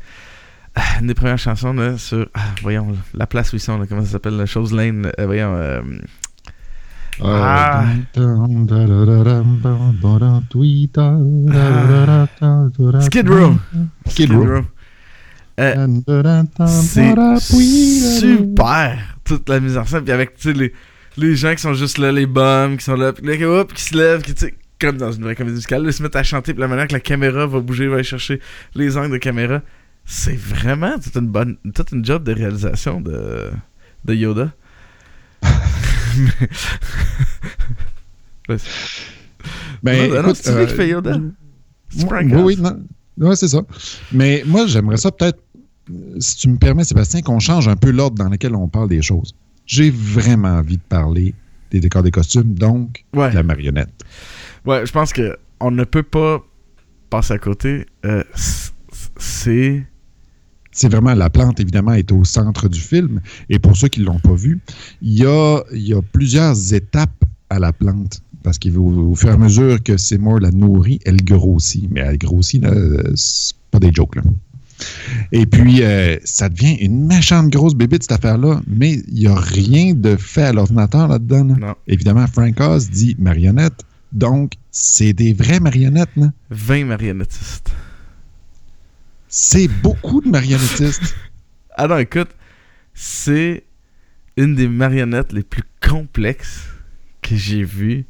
[1.01, 4.03] une des premières chansons là, sur, ah, voyons, la place où ils sont, là, comment
[4.03, 5.81] ça s'appelle, la Chose Lane, euh, voyons, euh,
[7.23, 7.85] Ah.
[13.01, 13.55] Skid Row.
[14.07, 14.61] Skid Row.
[15.59, 15.87] Euh,
[16.67, 17.13] c'est
[18.19, 20.73] super toute la mise en scène puis avec les,
[21.17, 23.73] les gens qui sont juste là les bums qui sont là puis là qui, hop,
[23.73, 24.33] qui se lèvent qui
[24.79, 26.93] comme dans une vraie comédie musicale ils se mettent à chanter puis la manière que
[26.93, 28.39] la caméra va bouger va aller chercher
[28.75, 29.61] les angles de caméra
[30.05, 33.51] c'est vraiment toute une bonne toute une job de réalisation de
[34.05, 34.51] de Yoda
[39.83, 41.17] Ben, écoute, c'est lui qui euh, fait Yoda.
[41.17, 42.83] Moi- oui, oui, non.
[43.29, 43.61] Ouais, c'est ça.
[44.11, 45.39] Mais moi, j'aimerais ça peut-être,
[46.19, 49.01] si tu me permets, Sébastien, qu'on change un peu l'ordre dans lequel on parle des
[49.01, 49.33] choses.
[49.65, 51.33] J'ai vraiment envie de parler
[51.71, 53.89] des décors des costumes, donc ouais de la marionnette.
[54.65, 56.43] Ouais, je pense que on ne peut pas
[57.09, 57.85] passer à côté.
[58.05, 58.23] Euh,
[59.17, 59.83] c'est.
[60.71, 63.19] C'est vraiment la plante, évidemment, est au centre du film.
[63.49, 64.59] Et pour ceux qui ne l'ont pas vu,
[65.01, 68.21] il y a, il y a plusieurs étapes à la plante.
[68.43, 71.87] Parce qu'au au fur et à mesure que Seymour la nourrit, elle grossit.
[71.91, 72.65] Mais elle grossit,
[73.15, 74.15] c'est pas des jokes.
[74.15, 74.23] Là.
[75.31, 78.61] Et puis, euh, ça devient une méchante grosse bébite, cette affaire-là.
[78.67, 81.43] Mais il n'y a rien de fait à l'ordinateur là-dedans.
[81.43, 81.55] là.
[81.59, 81.75] Non.
[81.87, 83.83] Évidemment, Frank Oz dit marionnette.
[84.11, 86.09] Donc, c'est des vraies marionnettes.
[86.15, 86.31] là.
[86.49, 87.71] 20 marionnettistes.
[89.33, 91.15] C'est beaucoup de marionnettistes.
[91.77, 92.27] Ah non, écoute,
[92.93, 93.63] c'est
[94.35, 96.65] une des marionnettes les plus complexes
[97.21, 98.05] que j'ai vues.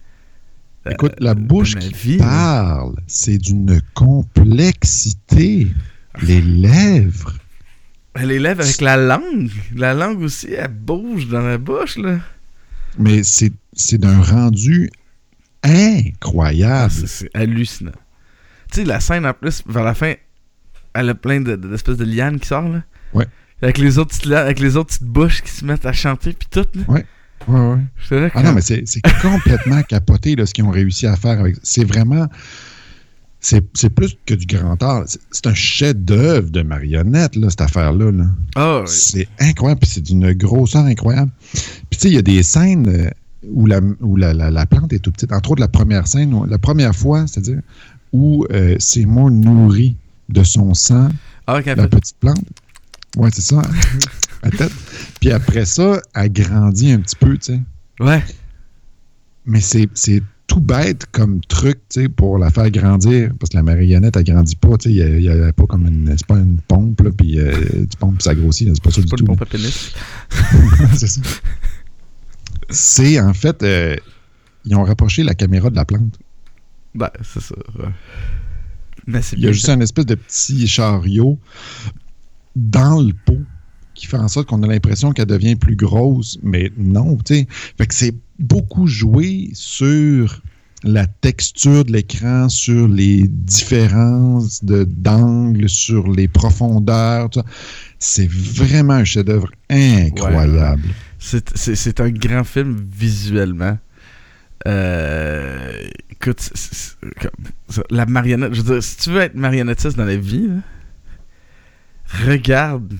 [0.88, 5.68] euh, Écoute, la bouche qui vie, parle, c'est d'une complexité.
[6.24, 7.34] Les lèvres.
[8.16, 9.52] Elle élève avec la langue.
[9.76, 12.20] La langue aussi, elle bouge dans la bouche, là.
[12.98, 14.90] Mais c'est d'un rendu
[15.62, 16.92] Ah, incroyable.
[16.92, 17.92] c'est c'est hallucinant.
[18.72, 20.16] Tu sais, la scène en plus, vers la fin,
[20.94, 22.84] elle a plein de- de- d'espèces de, lianes qui sortent, là.
[23.14, 23.28] Ouais.
[23.62, 26.48] Avec les autres petites, avec les autres petites bouches qui se mettent à chanter, puis
[26.50, 26.82] tout, là.
[26.88, 27.06] Ouais,
[27.48, 27.78] ouais.
[28.12, 28.84] Là, Ah non, mais c'est
[29.22, 31.40] complètement capoté là, ce qu'ils ont réussi à faire.
[31.40, 32.28] avec C'est vraiment.
[33.44, 35.06] C'est plus que du grand art.
[35.32, 38.12] C'est- un chef-d'œuvre de marionnette, là, cette affaire-là.
[38.12, 38.26] là.
[38.56, 38.88] Ah, oui.
[38.88, 41.32] C'est incroyable, puis c'est d'une grosseur incroyable.
[41.52, 43.10] Puis tu sais, il y a des scènes euh,
[43.50, 45.32] où, la, où la, la- la plante est tout petite.
[45.32, 47.62] Entre autres, la première scène, où- la première fois, c'est-à-dire
[48.14, 49.96] où euh, Seymour nourrit
[50.32, 51.10] de son sang
[51.48, 52.46] Ah, la petite plante.
[53.18, 53.62] Ouais, c'est ça.
[54.44, 54.72] la tête.
[55.20, 57.60] Puis après ça, elle grandit un petit peu, tu sais.
[58.00, 58.24] Ouais.
[59.46, 59.90] Mais c'est
[60.48, 63.32] tout bête comme truc, tu sais, pour la faire grandir.
[63.40, 64.96] Parce que la marionnette, elle grandit pas, tu sais.
[64.96, 66.14] Il n'y a, pas comme une.
[66.18, 67.54] C'est pas une pompe, là, puis euh,
[67.90, 68.70] tu pompes, ça grossit.
[68.74, 69.24] C'est pas ça du Pas tout.
[69.26, 69.46] le pompe à
[70.98, 71.22] c'est ça.
[72.70, 73.96] C'est en fait, euh,
[74.66, 76.18] ils ont rapproché la caméra de la plante.
[76.96, 77.56] Ben, c'est ça.
[77.80, 77.90] ouais.
[79.12, 81.38] Mais c'est Il y a juste un espèce de petit chariot
[82.56, 83.42] dans le pot
[83.94, 87.48] qui fait en sorte qu'on a l'impression qu'elle devient plus grosse, mais non, tu sais.
[87.78, 90.42] Fait que c'est beaucoup joué sur
[90.84, 97.30] la texture de l'écran, sur les différences d'angle, sur les profondeurs.
[98.00, 100.90] C'est vraiment un chef-d'œuvre incroyable.
[101.20, 103.78] C'est un grand film visuellement.
[104.68, 105.72] Euh,
[106.10, 106.52] écoute,
[107.20, 110.62] comme- la marionnette, je veux dire, si tu veux être marionnettiste dans la vie, là,
[112.28, 112.94] regarde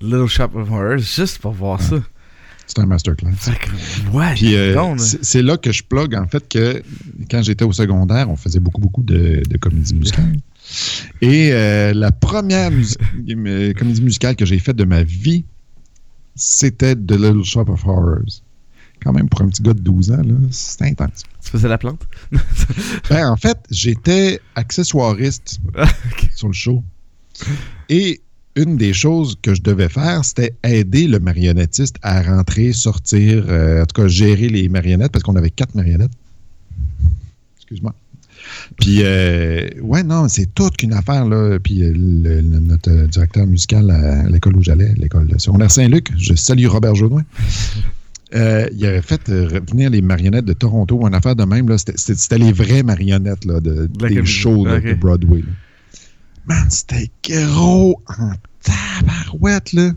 [0.00, 1.96] Little Shop of Horrors juste pour voir ça.
[2.66, 3.30] C'est un masterclass.
[4.12, 6.82] Ouais, euh, c'est là que je plug en fait que
[7.30, 10.36] quand j'étais au secondaire, on faisait beaucoup beaucoup de, de comédies musicales.
[11.20, 12.70] Et euh, la première
[13.76, 15.44] comédie musicale que j'ai faite de ma vie,
[16.34, 18.41] c'était The Little Shop of Horrors.
[19.02, 21.22] Quand même, pour un petit gars de 12 ans, c'est intense.
[21.44, 22.00] Tu faisais la plante?
[23.10, 25.58] Ben, en fait, j'étais accessoiriste
[26.34, 26.82] sur le show.
[27.88, 28.20] Et
[28.56, 33.82] une des choses que je devais faire, c'était aider le marionnettiste à rentrer, sortir, euh,
[33.82, 36.10] en tout cas gérer les marionnettes, parce qu'on avait quatre marionnettes.
[37.56, 37.94] Excuse-moi.
[38.78, 41.58] Puis, euh, ouais, non, c'est toute qu'une affaire, là.
[41.58, 46.34] Puis, euh, le- le- notre directeur musical à l'école où j'allais, l'école secondaire Saint-Luc, je
[46.34, 47.22] salue Robert Jaudoin.
[48.34, 51.68] Euh, il avait fait euh, revenir les marionnettes de Toronto ou une affaire de même.
[51.76, 55.40] C'était- les vraies marionnettes là, de, des shows là, de Broadway.
[55.40, 55.52] là.
[56.46, 59.90] Man, c'était gros en tabarouette, là.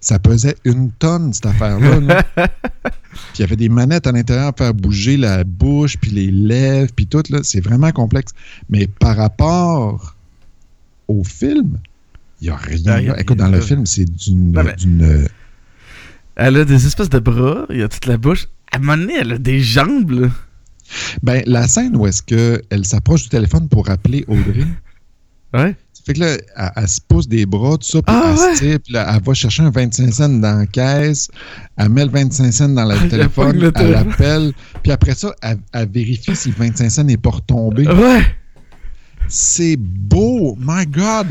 [0.00, 2.00] Ça pesait une tonne, cette affaire-là.
[2.00, 2.22] là.
[2.36, 6.30] puis il y avait des manettes à l'intérieur pour faire bouger la bouche, puis les
[6.30, 7.22] lèvres, puis tout.
[7.30, 7.40] là.
[7.42, 8.32] C'est vraiment complexe.
[8.68, 10.14] Mais par rapport
[11.08, 11.78] au film,
[12.40, 13.00] il n'y a rien.
[13.00, 13.20] Là.
[13.20, 14.52] Écoute, dans le film, c'est d'une...
[14.52, 15.26] Non, mais- d'une, euh,
[16.38, 18.46] Elle a des espèces de bras, il y a toute la bouche.
[18.72, 20.28] À un moment donné, elle a des jambes, là.
[21.22, 24.64] Ben, la scène où est-ce qu'elle s'approche du téléphone pour appeler Audrey...
[25.54, 25.74] Ouais.
[26.04, 28.54] Fait que là, elle, elle se pousse des bras, tout ça, puis Ah, elle ouais.
[28.54, 31.28] se tire, puis là, elle va chercher un 25 cents dans la caisse,
[31.76, 35.34] elle met le 25 cents dans le Elle téléphone, le elle appelle, puis après ça,
[35.42, 37.86] elle, elle vérifie si le 25 cents n'est pas retombé.
[37.86, 38.22] Ouais.
[39.28, 41.26] C'est beau, my God!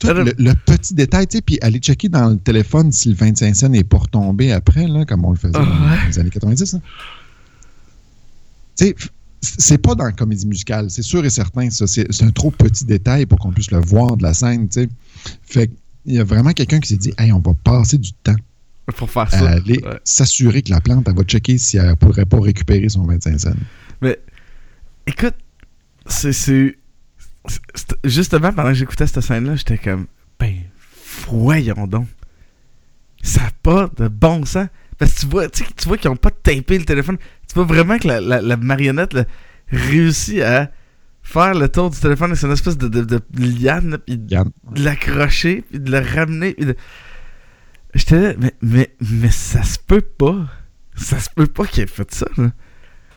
[0.00, 3.14] Tout le, le petit détail, tu sais, puis aller checker dans le téléphone si le
[3.14, 6.06] 25 cents n'est pas retombé après, là, comme on le faisait Ah, dans ouais.
[6.08, 6.72] les années 90.
[6.72, 6.78] là.
[8.76, 8.94] Tu sais,
[9.42, 11.68] c'est pas dans la comédie musicale, c'est sûr et certain.
[11.70, 11.86] ça.
[11.86, 14.88] C'est un trop petit détail pour qu'on puisse le voir de la scène, tu sais.
[15.42, 15.68] Fait
[16.04, 18.36] qu'il y a vraiment quelqu'un qui s'est dit, hey, on va passer du temps
[18.96, 19.48] Pour faire à ça.
[19.50, 19.98] aller Ouais.
[20.04, 23.50] s'assurer que la plante, elle va checker si elle pourrait pas récupérer son 25 cents.
[24.00, 24.18] Mais,
[25.06, 25.34] écoute,
[26.06, 26.76] c'est.
[27.46, 30.06] C'est- c'est- Justement, pendant que j'écoutais cette scène-là, j'étais comme.
[30.38, 30.54] Ben,
[31.28, 32.06] voyons donc.
[33.22, 34.68] Ça n'a pas de bon sens.
[34.98, 37.16] Parce que tu vois, tu sais, tu vois qu'ils n'ont pas tapé le téléphone.
[37.48, 39.24] Tu vois vraiment que la, la- la marionnette là,
[39.68, 40.70] réussit à
[41.22, 44.36] faire le tour du téléphone avec une espèce de, de, de liane, puis de
[44.76, 46.54] l'accrocher, puis de le ramener.
[46.54, 46.76] de-
[47.94, 50.46] J'étais là, mais, mais, mais ça se peut pas.
[50.96, 52.26] Ça se peut pas qu'il ait fait ça.
[52.36, 52.50] là.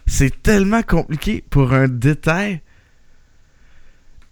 [0.06, 2.62] C'est tellement compliqué pour un détail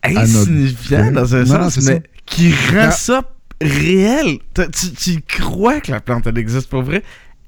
[0.04, 2.00] insignifiant dans un Non, sens, mais ça.
[2.26, 2.92] qui rend Ah.
[2.92, 3.24] ça
[3.62, 4.40] réel.
[4.74, 7.04] Tu, tu crois que la plante elle existe pour vrai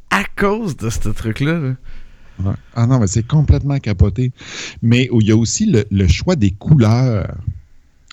[0.09, 1.57] à cause de ce truc-là.
[1.59, 1.73] là?
[2.43, 2.53] Ouais.
[2.75, 4.31] Ah non, mais c'est complètement capoté.
[4.81, 7.31] Mais il y a aussi le, le choix des couleurs.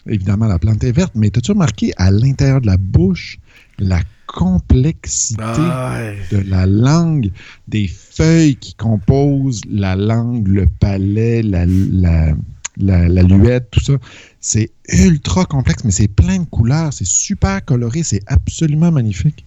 [0.06, 3.38] Évidemment, la plante est verte, mais as-tu remarqué à l'intérieur de la bouche
[3.78, 6.18] la complexité Ah, ouais.
[6.30, 7.30] de la langue,
[7.68, 12.32] des feuilles qui composent la langue, le palais, la, la,
[12.78, 13.94] la, la luette, tout ça?
[14.40, 19.44] C'est ultra complexe, mais c'est plein de couleurs, c'est super coloré, c'est absolument magnifique.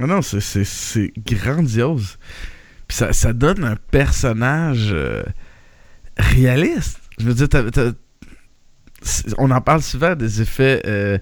[0.00, 0.40] Ah non, c'est-
[1.26, 2.16] grandiose.
[2.86, 5.22] Puis ça, ça donne un personnage euh,
[6.16, 7.00] réaliste.
[7.18, 7.48] Je veux dire,
[9.38, 11.18] on en parle souvent des effets euh,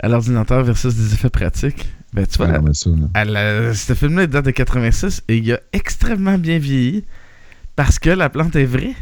[0.00, 1.88] à l'ordinateur versus des effets pratiques.
[2.12, 2.48] Ben, tu vois,
[3.14, 7.04] Ah, ça, ce film-là il date de 86 et il a extrêmement bien vieilli
[7.76, 8.94] parce que la plante est vraie.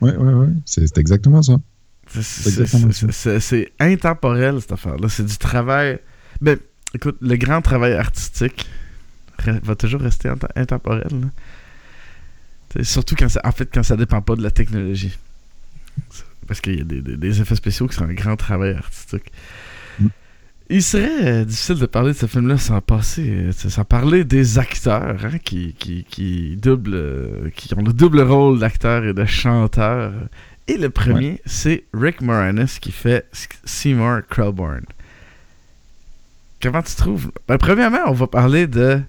[0.00, 0.48] Ouais, ouais.
[0.64, 1.56] C'est c'est exactement ça.
[2.10, 5.08] C'est- intemporel, cette affaire-là.
[5.08, 5.98] C'est du travail.
[6.40, 6.58] Ben,
[6.94, 8.66] écoute, le grand travail artistique
[9.62, 11.08] va toujours rester int- intemporel.
[12.82, 15.16] Surtout quand ça, en fait, quand ça dépend pas de la technologie.
[16.46, 19.30] Parce qu'il y a des, des- des effets spéciaux qui sont un grand travail artistique.
[19.98, 20.06] Mm.
[20.72, 24.58] Il serait euh, difficile de parler de ce film-là sans passer, euh, sans parler des
[24.58, 29.24] acteurs hein, qui, qui, qui, doublent, euh, qui ont le double rôle d'acteur et de
[29.24, 30.12] chanteur.
[30.70, 33.26] Et le premier, c'est Rick Moranis qui fait
[33.64, 34.84] Seymour Krelborn.
[36.62, 37.32] Comment tu trouves?
[37.48, 39.00] Ben, Premièrement, on va parler de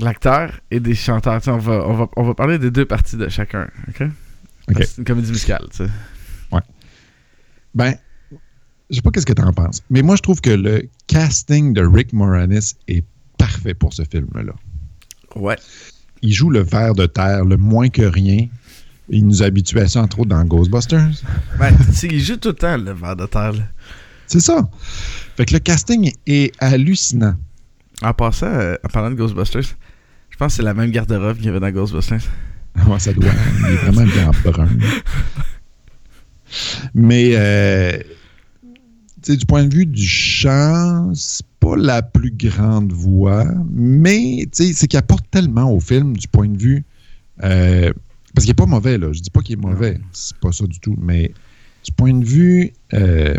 [0.00, 1.40] l'acteur et des chanteurs.
[1.40, 3.68] Tu sais, on, va, on, va, on va parler des deux parties de chacun.
[3.88, 4.08] ok?
[4.70, 4.82] Ok.
[4.84, 5.66] C'est une comédie musicale.
[5.70, 5.90] tu sais.
[7.74, 7.94] Ben,
[8.90, 11.72] je sais pas qu'est-ce que tu en penses, mais moi, je trouve que le casting
[11.72, 13.04] de Rick Moranis est
[13.38, 14.52] parfait pour ce film-là.
[15.36, 15.56] Ouais.
[16.20, 18.48] Il joue le ver de terre, le moins que rien.
[19.08, 21.10] Il nous a habitués à ça, entre autres, dans Ghostbusters.
[21.58, 23.54] Ben, il joue tout le temps le verre de terre.
[24.26, 24.70] C'est ça.
[25.36, 27.34] Fait que le casting est hallucinant.
[28.02, 29.76] En passant, euh, en parlant de Ghostbusters,
[30.30, 32.22] je pense que c'est la même garde-robe qu'il y avait dans Ghostbusters.
[32.86, 33.30] Ouais, ça doit.
[33.60, 34.68] Il est vraiment bien brun.
[36.94, 37.98] Mais, euh,
[39.22, 44.46] tu sais, du point de vue du chant, c'est pas la plus grande voix, mais,
[44.52, 46.84] tu sais, c'est qu'il apporte tellement au film du point de vue.
[47.42, 47.92] euh,
[48.34, 49.12] parce qu'il est pas mauvais, là.
[49.12, 50.00] Je dis pas qu'il est mauvais.
[50.12, 50.96] C'est pas ça du tout.
[51.00, 51.32] Mais
[51.84, 53.34] du point de vue euh,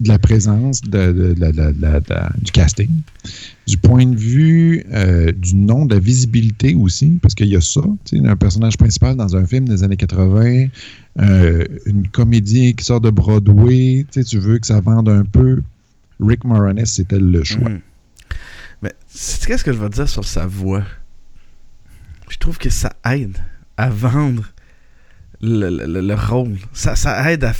[0.00, 1.34] de la présence de,
[2.38, 2.88] du casting,
[3.66, 7.60] du point de vue euh, du nom, de la visibilité aussi, parce qu'il y a
[7.60, 10.68] ça, un personnage principal dans un film des années 80,
[11.20, 15.62] euh, une comédie qui sort de Broadway, tu veux que ça vende un peu.
[16.18, 17.68] Rick Moranis, c'était le choix.
[17.68, 17.80] Mhm.
[18.82, 20.84] Mais c'est qu'est-ce que je vais dire sur sa voix?
[22.30, 23.36] Je trouve que ça aide
[23.76, 24.44] à vendre
[25.42, 26.56] le, le- le- le rôle.
[26.72, 27.52] Ça, ça aide à.
[27.52, 27.58] Tu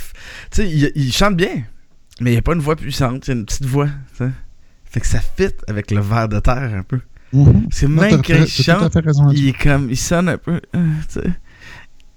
[0.51, 1.63] sais, il, il chante bien,
[2.19, 3.87] mais il n'y a pas une voix puissante, il y a une petite voix.
[4.17, 4.31] tu sais.
[4.85, 6.99] Fait que ça fit avec le verre de terre un peu.
[7.33, 7.67] Mhm.
[7.71, 8.97] C'est même quand il chante,
[9.33, 9.89] il est comme.
[9.89, 10.59] Il sonne un peu.
[10.75, 11.29] euh.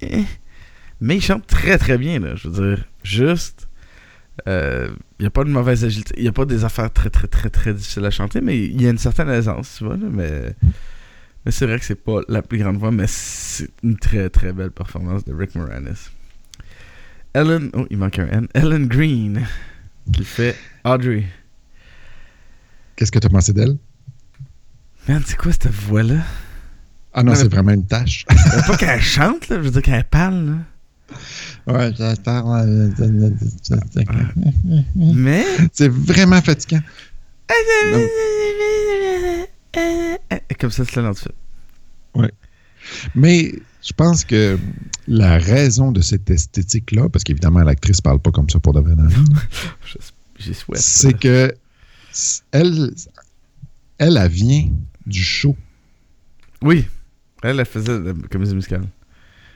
[0.00, 0.24] Eh.
[1.00, 2.34] Mais il chante très très bien, là.
[2.36, 3.68] Je veux dire, juste.
[4.48, 4.88] euh,
[5.18, 6.14] Il n'y a pas de mauvaise agilité.
[6.16, 8.80] Il n'y a pas des affaires très très très très difficiles à chanter, mais il
[8.82, 9.96] y a une certaine aisance, tu vois.
[9.96, 10.54] Là, mais
[11.44, 14.52] mais c'est vrai que c'est pas la plus grande voix, mais c'est une très très
[14.52, 16.10] belle performance de Rick Moranis.
[17.34, 17.70] Ellen.
[17.74, 18.48] Oh, il manque un N.
[18.54, 19.46] Ellen Green,
[20.12, 21.24] qui fait Audrey.
[22.96, 23.76] Qu'est-ce que tu as pensé d'elle?
[25.08, 26.22] Man, c'est quoi cette voix-là?
[27.12, 28.24] Ah non, Non, c'est vraiment une tâche.
[28.30, 30.54] Euh, pas qu'elle chante, là, je veux dire qu'elle parle, là.
[31.66, 32.56] Ouais, j'attends.
[32.56, 32.88] euh,
[34.96, 35.44] Mais.
[35.72, 36.80] C'est vraiment fatigant.
[37.92, 38.06] Non.
[40.58, 41.34] Comme ça, c'est là fait.
[43.14, 44.58] Mais je pense que
[45.06, 48.94] la raison de cette esthétique-là, parce qu'évidemment, l'actrice parle pas comme ça pour de vrai
[50.74, 51.54] c'est que
[52.52, 52.90] elle,
[53.98, 54.70] elle vient
[55.06, 55.56] du show.
[56.62, 56.86] Oui.
[57.42, 58.84] Elle, elle faisait de la comédie musicale.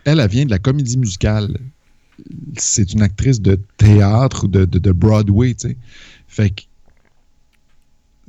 [0.05, 1.59] Elle, elle vient de la comédie musicale.
[2.57, 5.77] C'est une actrice de théâtre ou de, de, de Broadway, tu sais.
[6.27, 6.63] Fait que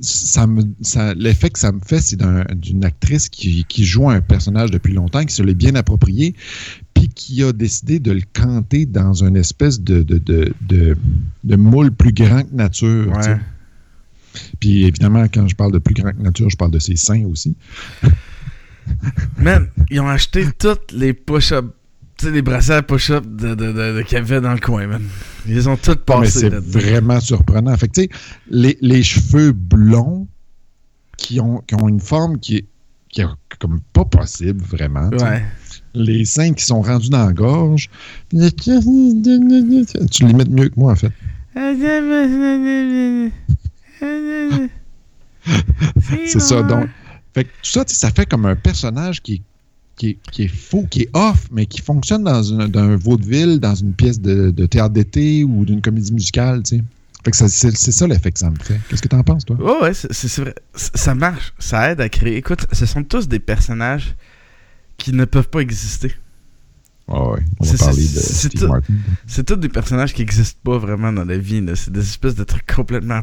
[0.00, 4.08] ça me, ça, l'effet que ça me fait, c'est d'un- d'une actrice qui, qui joue
[4.08, 6.34] un personnage depuis longtemps, qui se l'est bien approprié,
[6.94, 10.96] puis qui a décidé de le canter dans une espèce de, de, de, de,
[11.44, 13.12] de moule plus grand que nature.
[13.16, 13.36] Ouais.
[14.60, 17.24] Puis évidemment, quand je parle de plus grand que nature, je parle de ses seins
[17.26, 17.54] aussi.
[19.38, 21.66] Man, ils ont acheté toutes les push-up.
[22.20, 25.02] Sais, les à push-up de, de, de, de qu'il y avait dans le coin, man.
[25.46, 27.74] Ils ont toutes mais passés c'est vraiment surprenant.
[27.78, 28.10] Fait que, tu sais,
[28.50, 30.28] les, les cheveux blonds
[31.16, 32.66] qui ont, qui ont une forme qui est,
[33.08, 33.26] qui est
[33.58, 35.08] comme pas possible, vraiment.
[35.08, 35.42] Ouais.
[35.94, 37.88] Les seins qui sont rendus dans la gorge.
[38.28, 38.36] Tu
[40.26, 41.12] les mets mieux que moi, en fait.
[46.26, 46.86] C'est ça, donc.
[47.32, 49.42] Fait que tout ça, ça fait comme un personnage qui est,
[50.00, 52.96] qui est, qui est faux, qui est off, mais qui fonctionne dans un, dans un
[52.96, 56.84] vaudeville, dans une pièce de, de théâtre d'été ou d'une comédie musicale, tu sais.
[57.22, 58.80] Fait que c'est c'est ça l'effet que ça me fait.
[58.88, 59.56] Qu'est-ce que t'en penses, toi?
[59.56, 60.54] Ouais, ouais, c'est c'est vrai.
[60.74, 61.52] Ça marche.
[61.58, 62.36] Ça aide à créer.
[62.38, 64.14] Écoute, ce sont tous des personnages
[64.96, 66.12] qui ne peuvent pas exister.
[67.08, 68.68] Ah ouais, on va C'est- parler de Steve tout.
[68.68, 68.94] Martin.
[69.26, 71.62] C'est tous des personnages qui n'existent pas vraiment dans la vie.
[71.74, 73.20] C'est des espèces de trucs complètement.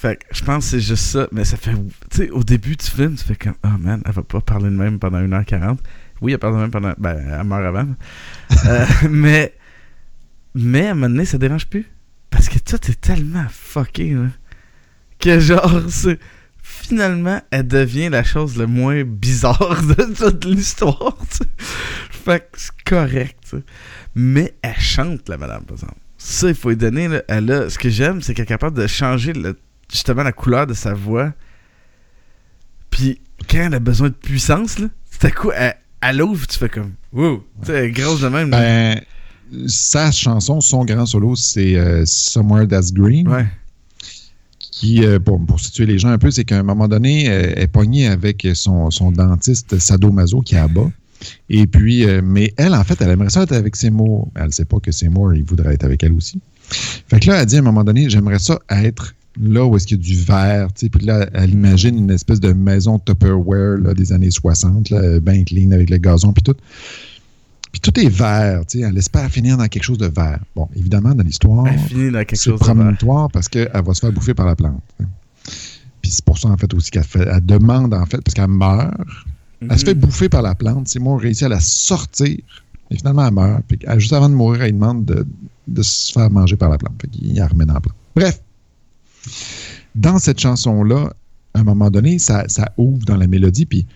[0.00, 1.26] Fait que je pense que c'est juste ça.
[1.32, 1.72] Mais ça fait.
[1.72, 3.56] Tu sais, au début du film, tu fais comme.
[3.64, 5.78] Oh man, elle va pas parler de même pendant 1h40.
[6.20, 6.94] Oui, elle parle de même pendant.
[6.98, 7.88] Ben, elle meurt avant.
[8.66, 9.54] Euh, mais.
[10.54, 11.84] Mais à un moment donné, ça dérange plus.
[12.30, 14.28] Parce que tout est tellement fucké, là.
[15.18, 16.20] Que genre, c'est.
[16.62, 21.44] Finalement, elle devient la chose le moins bizarre de toute l'histoire, tu sais.
[22.10, 23.56] Fait que c'est correct.
[24.14, 25.94] Mais elle chante, la madame, par exemple.
[26.18, 28.76] Ça, il faut lui donner, là, elle a, ce que j'aime, c'est qu'elle est capable
[28.76, 29.58] de changer le-
[29.90, 31.32] justement la couleur de sa voix.
[32.90, 36.58] Puis, quand elle a besoin de puissance, là, tout à coup, elle, elle ouvre, tu
[36.58, 38.50] fais comme, wow, est grosse de même.
[38.50, 39.00] Ben,
[39.66, 43.28] sa chanson, son grand solo, c'est euh, Somewhere That's Green.
[43.28, 43.46] ouais.
[44.58, 47.58] Qui, euh, pour, pour situer les gens un peu, c'est qu'à un moment donné, elle
[47.58, 50.88] est pognée avec son, son dentiste sadomaso qui est à bas.
[51.48, 54.30] Et puis, euh, mais elle, en fait, elle aimerait ça être avec Seymour.
[54.36, 56.40] Elle ne sait pas que Seymour, il voudrait être avec elle aussi.
[56.70, 59.86] Fait que là, elle dit à un moment donné, j'aimerais ça être là où est-ce
[59.86, 60.88] qu'il y a du verre, tu sais.
[60.88, 65.44] Puis là, elle imagine une espèce de maison Tupperware là, des années 60, là, bien
[65.44, 66.54] clean avec le gazon puis tout.
[67.70, 68.84] Puis tout est vert, tu sais.
[68.86, 70.40] Elle espère finir dans quelque chose de vert.
[70.56, 72.58] Bon, évidemment, dans l'histoire, Elle finit dans quelque c'est vert.
[72.58, 74.82] promonitoire parce qu'elle va se faire bouffer par la plante.
[75.00, 75.04] hein.
[76.00, 78.48] Puis c'est pour ça, en fait, aussi qu'elle fait, elle demande, en fait, parce qu'elle
[78.48, 78.94] meurt.
[79.60, 80.00] Elle se fait Mhm.
[80.00, 80.86] bouffer par la plante.
[80.88, 82.38] C'est moi réussi à la sortir.
[82.90, 83.62] Et finalement, elle meurt.
[83.68, 85.26] Puis juste avant de mourir, elle demande de,
[85.66, 86.94] de se faire manger par la plante.
[87.02, 87.96] Fait qu'il la remet dans la plante.
[88.16, 88.40] Bref.
[89.94, 91.12] Dans cette chanson-là,
[91.54, 93.66] à un moment donné, ça, ça ouvre dans la mélodie.
[93.66, 93.86] Puis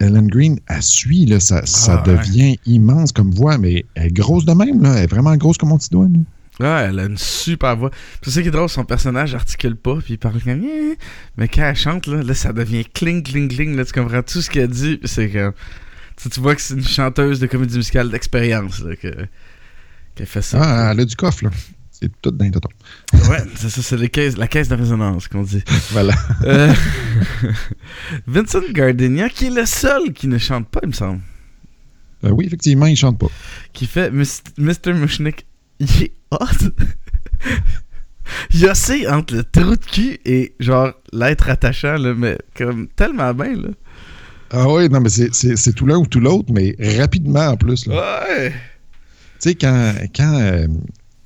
[0.00, 1.26] Ellen Green, elle suit.
[1.26, 2.16] Là, ça ça Ah, ouais.
[2.16, 4.82] devient immense comme voix, mais elle est grosse de même.
[4.82, 4.96] Là.
[4.96, 6.06] Elle est vraiment grosse comme mon petit doigt.
[6.08, 6.18] là.
[6.60, 7.90] Ouais, elle a une super voix.
[8.22, 10.62] C'est ça qui est drôle, son personnage articule pas, puis il parle comme...
[10.62, 10.98] Eh.
[11.38, 13.74] Mais quand elle chante, là, là ça devient cling, cling, cling.
[13.76, 15.00] Là, tu comprends tout ce qu'elle dit.
[15.04, 15.52] C'est que...
[16.30, 19.08] Tu, vois que c'est une chanteuse de comédie musicale d'expérience là, que,
[20.14, 20.60] qu'elle fait ça.
[20.62, 21.44] Ah, elle a du coffre.
[21.44, 21.50] Là.
[22.02, 22.68] C'est tout d'un tonton.
[23.28, 25.62] Ouais, c'est ça, c'est les caisses- la caisse de résonance qu'on dit.
[25.90, 26.14] Voilà.
[26.44, 26.72] Euh,
[28.26, 31.20] Vincent Gardenia, qui est le seul qui ne chante pas, il me semble.
[32.24, 33.28] Euh, oui, effectivement, il chante pas.
[33.72, 34.92] Qui fait Mr.
[34.94, 35.46] Mushnik.
[35.78, 36.38] Il est hot.
[38.54, 43.34] Il oscille entre le trou de cul et genre l'être attachant, là, mais comme tellement
[43.34, 43.68] bien, là.
[44.52, 47.56] Ah oui, non, mais c'est- c'est c'est tout l'un ou tout l'autre, mais rapidement en
[47.56, 47.86] plus.
[47.86, 48.22] là.
[48.28, 48.50] Ouais.
[48.50, 48.56] Tu
[49.40, 50.66] sais, quand, quand euh,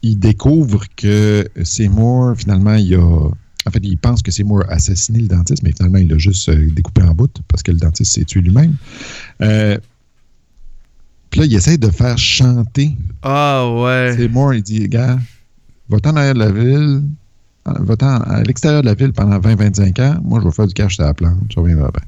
[0.04, 3.30] il découvre que Seymour, finalement, il a.
[3.66, 6.50] En fait, il pense que Seymour a assassiné le dentiste, mais finalement, il l'a juste
[6.50, 8.76] euh, découpé en bout parce que le dentiste s'est tué lui-même.
[9.40, 9.78] Euh,
[11.30, 14.14] Puis là, il essaie de faire chanter Ah ouais.
[14.18, 14.52] Seymour.
[14.52, 15.18] Il dit Gars,
[15.88, 17.02] va-t'en en arrière de la ville,
[17.64, 20.20] va-t'en à l'extérieur de la ville pendant 20-25 ans.
[20.22, 21.38] Moi, je vais faire du cash sur la plante.
[21.48, 22.04] Je reviendrai après.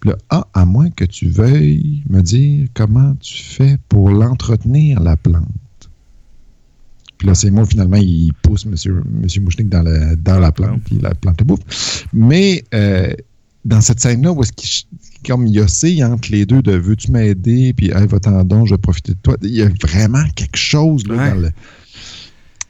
[0.00, 4.98] Puis là, ah, à moins que tu veuilles me dire comment tu fais pour l'entretenir,
[4.98, 5.46] la plante.
[7.24, 8.72] Puis là, c'est moi, finalement, il pousse M.
[8.72, 12.06] Monsieur, Monsieur Mouchnik dans la, dans la plante, puis la plante le bouffe.
[12.12, 13.14] Mais euh,
[13.64, 14.86] dans cette scène-là, où est-ce qu'il
[15.26, 18.78] comme il oscille entre les deux de veux-tu m'aider, puis hey, va-t'en donc, je vais
[18.78, 19.38] profiter de toi.
[19.40, 21.30] Il y a vraiment quelque chose là, Ouais.
[21.30, 21.50] dans, le,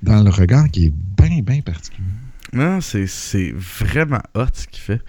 [0.05, 2.07] dans le regard qui est bien, bien particulier.
[2.53, 5.01] Non, c'est, vraiment hot ce qu'il fait.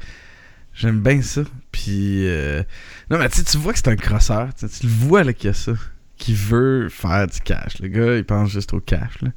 [0.73, 1.43] J'aime bien ça.
[1.71, 2.63] Puis, euh,
[3.11, 4.55] non, mais tu vois que c'est un crosseur.
[4.55, 5.73] Tu le vois là, qu'il y a ça.
[6.17, 7.79] Qui veut faire du cash.
[7.79, 9.21] Le gars, il pense juste au cash.
[9.21, 9.29] Là.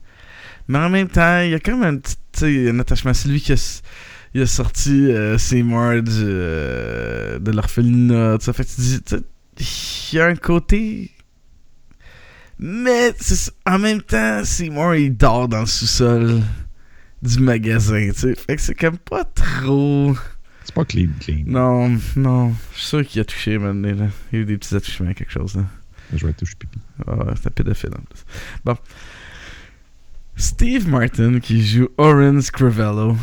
[0.69, 3.13] Mais en même temps, il y a comme un petit un attachement.
[3.15, 3.83] C'est lui qui a, s-
[4.35, 8.39] il a sorti euh, Seymour du, euh, de l'orphelinat.
[8.39, 9.01] fait que tu dis,
[10.13, 11.11] il y a un côté.
[12.61, 13.13] Mais
[13.67, 16.41] en même temps, Seymour, il dort dans le sous-sol
[17.23, 18.35] du magasin, tu sais.
[18.35, 20.15] Fait que c'est comme pas trop.
[20.65, 21.43] C'est pas clean, clean.
[21.47, 22.55] Non, non.
[22.75, 23.81] Je suis sûr qu'il a touché, man.
[23.83, 24.07] là.
[24.33, 25.63] Il y a eu des petits attouchements, quelque chose, là.
[26.15, 26.79] Je vais toucher pipi.
[27.07, 28.25] Ah, ouais, c'est un pédophile, en plus.
[28.65, 28.77] Bon.
[30.37, 33.17] Steve Martin, qui joue Oren Scrivello.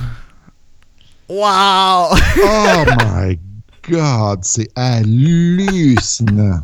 [1.30, 2.10] Wow!
[2.44, 2.84] Oh
[3.16, 3.40] my
[3.90, 6.62] God, c'est hallucinant.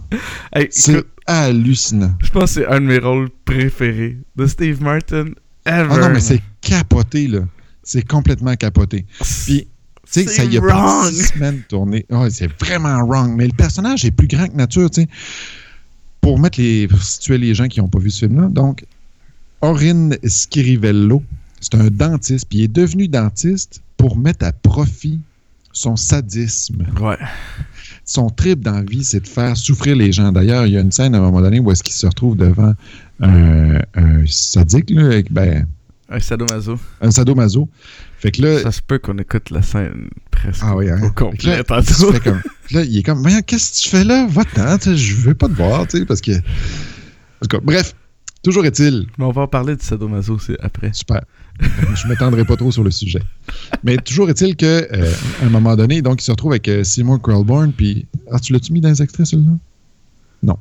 [0.53, 2.15] Hey, C'est hallucinant.
[2.21, 5.25] je pense que c'est un de mes rôles préférés de Steve Martin
[5.65, 5.87] ever.
[5.89, 7.41] Ah non, mais c'est capoté, là.
[7.83, 9.05] C'est complètement capoté.
[9.45, 9.67] Puis,
[10.11, 12.05] tu sais, ça y a pas six semaines tourné.
[12.11, 13.33] Ah, c'est vraiment wrong.
[13.35, 15.07] Mais le personnage est plus grand que nature, tu sais.
[16.21, 18.85] Pour mettre les, pour situer les gens qui n'ont pas vu ce film-là, donc,
[19.61, 21.23] Orin Scrivello,
[21.59, 25.19] c'est un dentiste, puis il est devenu dentiste pour mettre à profit
[25.73, 26.85] son sadisme.
[26.99, 27.17] Ouais.
[28.05, 30.31] Son trip dans la vie, c'est de faire souffrir les gens.
[30.31, 32.35] D'ailleurs, il y a une scène à un moment donné où est-ce qu'il se retrouve
[32.35, 32.73] devant
[33.21, 35.67] un, un sadique, là, avec, ben,
[36.09, 36.79] Un sadomaso.
[36.99, 37.69] un sadomaso.
[38.21, 40.99] Fait que là, Ça se peut qu'on écoute la scène presque Ah oui, hein?
[41.03, 41.63] au complet là,
[42.13, 42.41] fait comme-
[42.71, 44.27] là, il est comme, Voyons, qu'est-ce que tu fais là?
[44.29, 46.31] Va-t'en, je veux pas te voir, tu sais, parce que.
[46.33, 46.37] En
[47.41, 47.95] tout cas, bref,
[48.43, 50.91] toujours est-il, Mais on va en parler du sadomaso après.
[50.93, 51.21] super.
[51.59, 53.21] je m'étendrai pas trop sur le sujet.
[53.83, 55.11] Mais toujours est-il que, euh,
[55.43, 57.19] un moment donné, donc, il se retrouve avec euh, Seymour
[57.75, 58.05] puis.
[58.31, 59.51] Ah, tu l'as-tu mis dans les extraits, celui-là?
[60.43, 60.57] Non.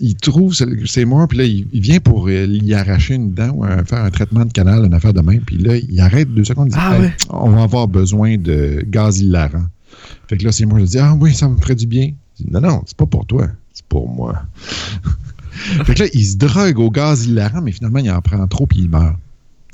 [0.00, 3.64] Il trouve Seymour, puis là, il, il vient pour euh, y arracher une dent ou
[3.64, 6.44] euh, faire un traitement de canal, une affaire de main, puis là, il arrête deux
[6.44, 7.12] secondes, il dit Ah Hey, ouais.
[7.30, 9.66] On va avoir besoin de gaz hilarant.
[10.28, 12.12] Fait que là, Seymour il dit Ah oui, ça me ferait du bien.
[12.38, 14.42] Il dit, non, non, c'est pas pour toi, c'est pour moi.
[15.84, 18.66] fait que là, il se drogue au gaz hilarant, mais finalement, il en prend trop,
[18.66, 19.16] puis il meurt.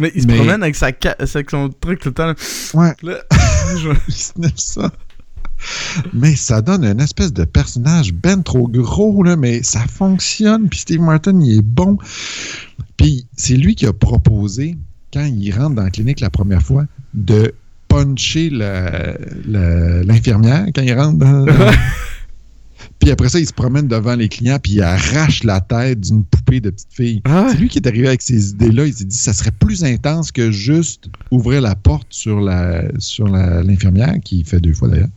[0.00, 2.26] Mais il se Mais- promène avec, sa ca- avec son truc tout le temps.
[2.26, 2.34] là.
[2.72, 2.94] Ouais.
[3.02, 3.18] Là,
[3.78, 4.90] je- il sniffe ça.
[6.12, 10.68] Mais ça donne une espèce de personnage ben trop gros, là, mais ça fonctionne.
[10.68, 11.98] Puis Steve Martin, il est bon.
[12.96, 14.76] Puis c'est lui qui a proposé,
[15.12, 17.54] quand il rentre dans la clinique la première fois, de
[17.88, 18.50] puncher
[20.04, 21.46] l'infirmière quand il rentre dans.
[23.04, 26.24] puis après ça, il se promène devant les clients, puis il arrache la tête d'une
[26.24, 27.20] poupée de petite fille.
[27.24, 27.48] Ah ouais?
[27.52, 28.86] C'est lui qui est arrivé avec ces idées-là.
[28.86, 33.28] Il s'est dit ça serait plus intense que juste ouvrir la porte sur la sur
[33.28, 35.08] la- l'infirmière, qui fait deux fois d'ailleurs.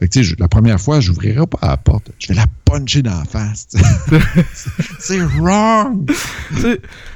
[0.00, 2.10] Fait que, tu sais, je- la première fois, je n'ouvrirai pas la porte.
[2.18, 3.68] Je vais la puncher dans la face.
[4.98, 6.10] C'est wrong!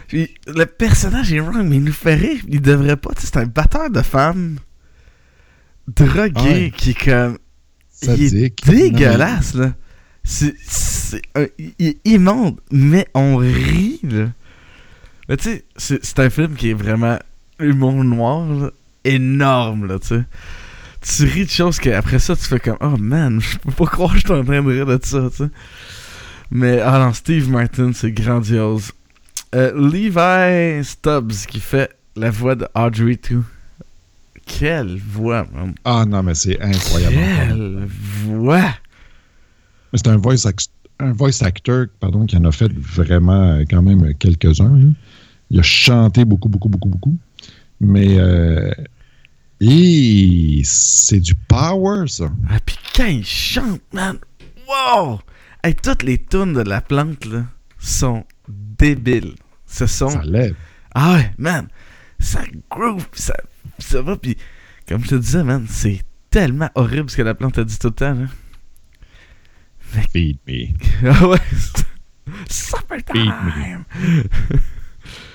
[0.09, 2.41] Puis le personnage est wrong, mais il nous fait rire.
[2.49, 3.11] Il devrait pas.
[3.19, 4.59] C'est un batteur de femmes
[5.89, 6.73] drogué Ah Ouais.
[6.77, 7.39] qui est comme.
[8.03, 9.73] Il est dégueulasse, là.
[10.29, 11.23] C'est,
[12.05, 14.27] immonde, mais on rit, là.
[15.29, 17.19] Mais tu sais, c'est, c'est un film qui est vraiment
[17.61, 18.71] humour noir, là,
[19.05, 20.25] énorme, là, tu sais.
[21.01, 24.13] Tu ris de choses qu'après ça, tu fais comme, oh man, je peux pas croire
[24.13, 25.51] que je suis en train de rire de ça, tu sais.
[26.51, 28.93] Mais, ah non, Steve Martin, c'est grandiose.
[29.55, 33.43] Euh, Levi Stubbs qui fait la voix de Audrey 2.
[34.45, 35.75] Quelle voix, man.
[35.85, 37.17] Ah non, mais c'est incroyable.
[37.17, 37.87] Quelle
[38.25, 38.75] voix.
[39.97, 40.47] C'est un voice,
[41.01, 44.77] un voice actor pardon, qui en a fait vraiment euh, quand même quelques-uns.
[44.77, 44.91] là.
[45.51, 47.17] Il a chanté beaucoup, beaucoup, beaucoup, beaucoup.
[47.81, 48.19] Mais.
[48.19, 48.71] Euh,
[49.61, 52.31] et c'est du power, ça.
[52.51, 54.19] Ah, puis quand il chante, man,
[54.69, 55.21] wow!
[55.65, 57.45] Hey, toutes les tunes de la plante, là,
[57.79, 59.35] sont débiles.
[59.67, 60.11] Ce sont.
[60.11, 60.55] Ça lève.
[60.95, 61.69] Ah ouais, man,
[62.19, 63.35] ça groove, ça,
[63.79, 64.37] ça va, puis
[64.89, 67.89] comme je te disais, man, c'est tellement horrible ce que la plante a dit tout
[67.89, 68.27] le temps, là.
[70.13, 70.69] Feed me.
[71.05, 71.39] Ah ouais,
[72.49, 73.85] supper time!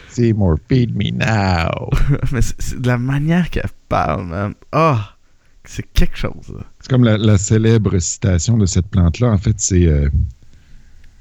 [0.09, 1.89] Seymour, feed me now.
[2.31, 4.53] Mais c'est de la manière qu'elle parle, man.
[4.71, 5.15] Ah!
[5.63, 6.57] c'est quelque chose.
[6.79, 9.29] C'est comme la, la, célèbre citation de cette plante-là.
[9.29, 10.09] En fait, c'est euh,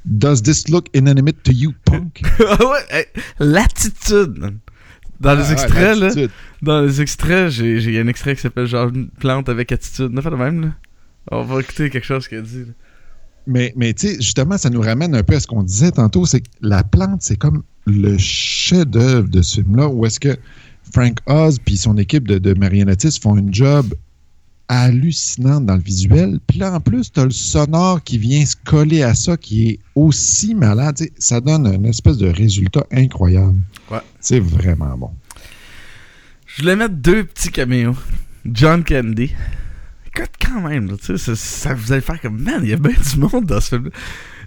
[0.06, 2.22] Does this look inanimate to you, punk?
[2.48, 3.06] ah ouais,
[3.38, 4.58] l'attitude.
[5.20, 6.10] Dans les Ah, extraits, là.
[6.62, 10.10] Dans les extraits, j'ai j'ai un extrait qui s'appelle genre une plante avec attitude.
[10.12, 10.68] On a fait le même, là.
[11.30, 12.64] On va écouter quelque chose qu'elle dit.
[12.64, 12.72] là.
[13.46, 16.26] Mais, mais tu sais, justement, ça nous ramène un peu à ce qu'on disait tantôt,
[16.26, 20.36] c'est que la plante, c'est comme le chef-d'œuvre de ce film-là, où est-ce que
[20.92, 23.94] Frank Oz puis son équipe de, de marionnettistes font une job
[24.70, 26.38] hallucinante dans le visuel.
[26.46, 29.68] Puis là, en plus, tu as le sonore qui vient se coller à ça, qui
[29.68, 30.96] est aussi malade.
[31.18, 33.58] Ça donne une espèce de résultat incroyable.
[33.90, 33.98] Ouais.
[34.20, 35.10] C'est vraiment bon.
[36.46, 37.96] Je voulais mettre deux petits caméos.
[38.46, 39.32] John Candy.
[40.16, 42.76] Écoute, quand même, là, tu sais, ça, vous allez faire comme, man, il y a
[42.76, 43.90] bien du monde dans ce film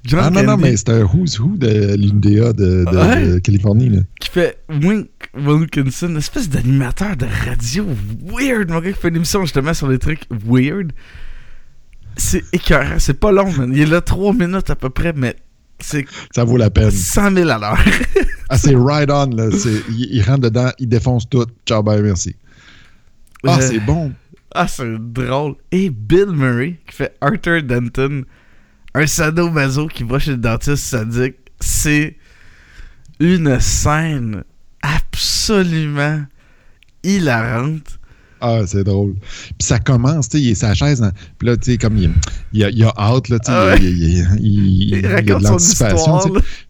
[0.05, 3.27] John Ah non, Candy non, mais c'est un who's who de l'UNDA de, de- Ouais.
[3.35, 3.89] de Californie.
[3.89, 3.99] Là.
[4.19, 7.85] qui fait Wink Wilkinson, une espèce d'animateur de radio
[8.25, 10.91] weird, mon gars, qui fait une émission justement sur des trucs weird.
[12.17, 13.71] C'est écœurant, c'est pas long, man.
[13.73, 15.35] Il est là trois minutes à peu près, mais
[15.79, 16.05] c'est
[16.35, 16.91] Ça vaut la peine.
[16.91, 17.79] 100 000 à l'heure.
[18.49, 19.27] Ah, c'est right on.
[19.35, 19.47] Là.
[19.89, 21.45] Il, il rentre dedans, il défonce tout.
[21.65, 22.35] Ciao, bye, merci.
[23.47, 24.11] Ah, Euh, c'est bon.
[24.53, 25.55] Ah, c'est drôle.
[25.71, 28.23] Et Bill Murray, qui fait Arthur Denton,
[28.93, 31.37] un sadomaso qui va chez le dentiste sadique.
[31.59, 32.17] C'est
[33.19, 34.43] une scène
[34.81, 36.25] absolument
[37.03, 37.99] hilarante.
[38.45, 39.13] Ah, c'est drôle.
[39.57, 40.99] Puis ça commence, tu sais, il est sa chaise.
[40.99, 42.11] dans- Puis là, tu sais, comme il,
[42.51, 46.19] il, a, il a hâte, là, tu sais, Ah il, il- a de l'anticipation.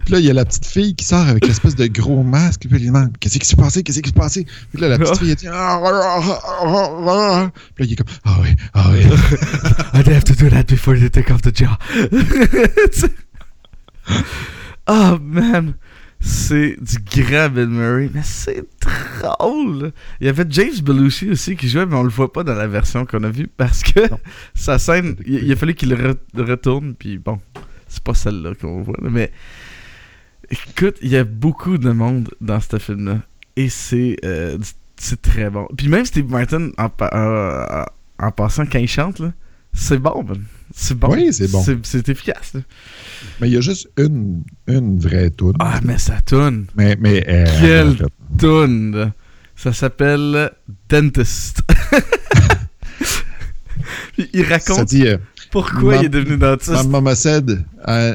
[0.06, 2.68] Puis là, il y a la petite fille qui sort avec l'espèce de gros masque.
[2.70, 4.46] Puis il demande Qu'est-ce qui s'est passé Qu'est-ce qui s'est passé?
[4.72, 7.52] Puis là, la petite fille, elle dit Ah, ah, ah, ah, ah.
[7.76, 9.02] Puis là, il est comme Ah oui, ah oui.
[10.00, 11.76] I'd have to do that before they take off the jaw.
[14.88, 15.76] oh man,
[16.26, 18.64] c'est du grand Bill Murray, mais c'est
[19.22, 19.92] drôle.
[20.22, 22.68] Il y avait James Belushi aussi qui jouait, mais on le voit pas dans la
[22.68, 24.20] version qu'on a vue parce que Non.
[24.54, 27.40] sa scène, il, il a fallu qu'il re- retourne, puis bon,
[27.90, 29.32] c'est pas celle-là qu'on voit, mais
[30.50, 33.20] écoute, il y a beaucoup de monde dans ce film-là,
[33.56, 34.58] et c'est euh,
[34.96, 35.68] c'est très bon.
[35.78, 37.84] Puis même Steve Martin, en, pa- euh,
[38.26, 39.34] en passant, quand il chante, là,
[39.74, 40.44] c'est bon, man.
[40.76, 41.10] C'est bon.
[41.12, 41.64] Oui, c'est bon.
[41.84, 42.54] C'est efficace.
[42.54, 42.62] là.
[43.40, 45.54] Mais il y a juste une, une vraie toune.
[45.60, 46.66] Ah, mais ça tourne.
[46.76, 49.12] Mais, mais euh, Quelle en fait, Toune.
[49.56, 50.52] Ça s'appelle
[50.90, 51.62] Dentist.
[54.34, 55.18] Il ça raconte dit euh,
[55.52, 56.88] pourquoi Ma- il est devenu My dentiste.
[56.90, 58.14] mama said, I,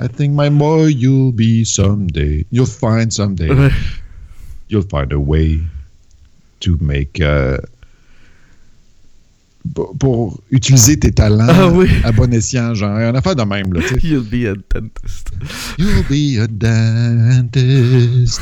[0.00, 2.44] I think my boy, you'll be someday.
[2.50, 3.50] You'll find someday.
[3.50, 3.70] Ouais.
[4.68, 5.60] You'll find a way
[6.60, 7.20] to make.
[7.20, 7.58] uh,
[9.74, 11.88] pour, pour utiliser tes talents Ah oui.
[12.04, 14.06] à bon escient, genre, une affaire de même, là, tu sais.
[14.06, 15.30] You'll be a dentist.
[15.78, 18.40] You'll be a dentist.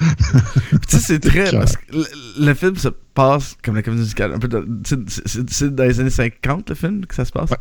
[0.00, 1.50] Tu sais, c'est très.
[1.50, 4.32] Parce que le, le film se passe comme la comédie musicale.
[4.32, 4.48] Un peu
[4.86, 7.50] c'est- dans les années 50, le film, que ça se passe.
[7.50, 7.56] Ouais.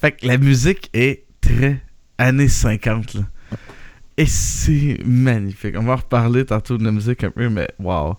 [0.00, 1.80] Fait que la musique est très
[2.18, 3.20] années 50, là.
[4.16, 5.76] Et c'est magnifique.
[5.78, 8.16] On va en reparler tantôt de la musique un peu, mais wow.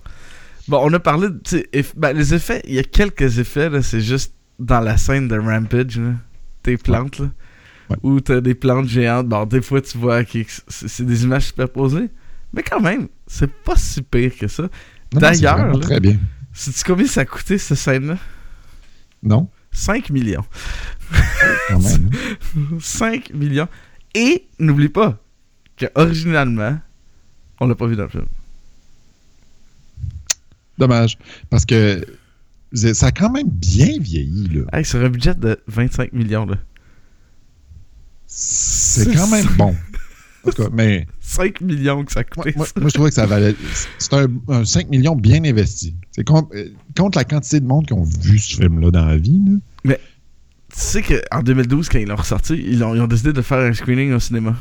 [0.70, 1.28] Bon, on a parlé
[1.74, 3.82] eff- ben, les effets, il y a quelques effets, là.
[3.82, 6.14] C'est juste dans la scène de Rampage, là.
[6.64, 7.30] Tes plantes, là.
[7.90, 7.98] Ouais.
[8.04, 9.28] Où t'as des plantes géantes.
[9.28, 12.10] Bon, des fois, tu vois que c'est des images superposées.
[12.54, 14.64] Mais quand même, c'est pas si pire que ça.
[15.14, 16.18] Non, D'ailleurs, là- Très bien.
[16.54, 18.18] Sais-tu combien ça a coûté, cette scène-là?
[19.24, 20.46] Non, 5 millions.
[21.70, 22.10] quand même.
[22.80, 23.68] 5 millions.
[24.16, 25.18] Et n'oublie pas
[25.78, 26.80] que originalement,
[27.60, 28.26] on l'a pas vu dans le film.
[30.80, 31.18] Dommage.
[31.50, 32.04] Parce que
[32.74, 34.62] ça a quand même bien vieilli, là.
[34.74, 36.56] Hey, sur un budget de 25 millions, là.
[38.26, 39.76] C'est quand même bon.
[40.46, 42.24] En tout cas, mais 5 millions que ça a
[42.56, 43.54] moi, je trouvais que ça valait.
[43.98, 45.94] C'est un, un 5 millions bien investi.
[46.12, 49.18] C'est contre, euh, contre la quantité de monde qui ont vu ce film-là dans la
[49.18, 49.42] vie.
[49.84, 49.96] là.
[50.74, 53.58] Tu sais qu'en 2012, quand ils l'ont ressorti, ils ont, ils ont décidé de faire
[53.58, 54.56] un screening au cinéma.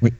[0.00, 0.12] Oui.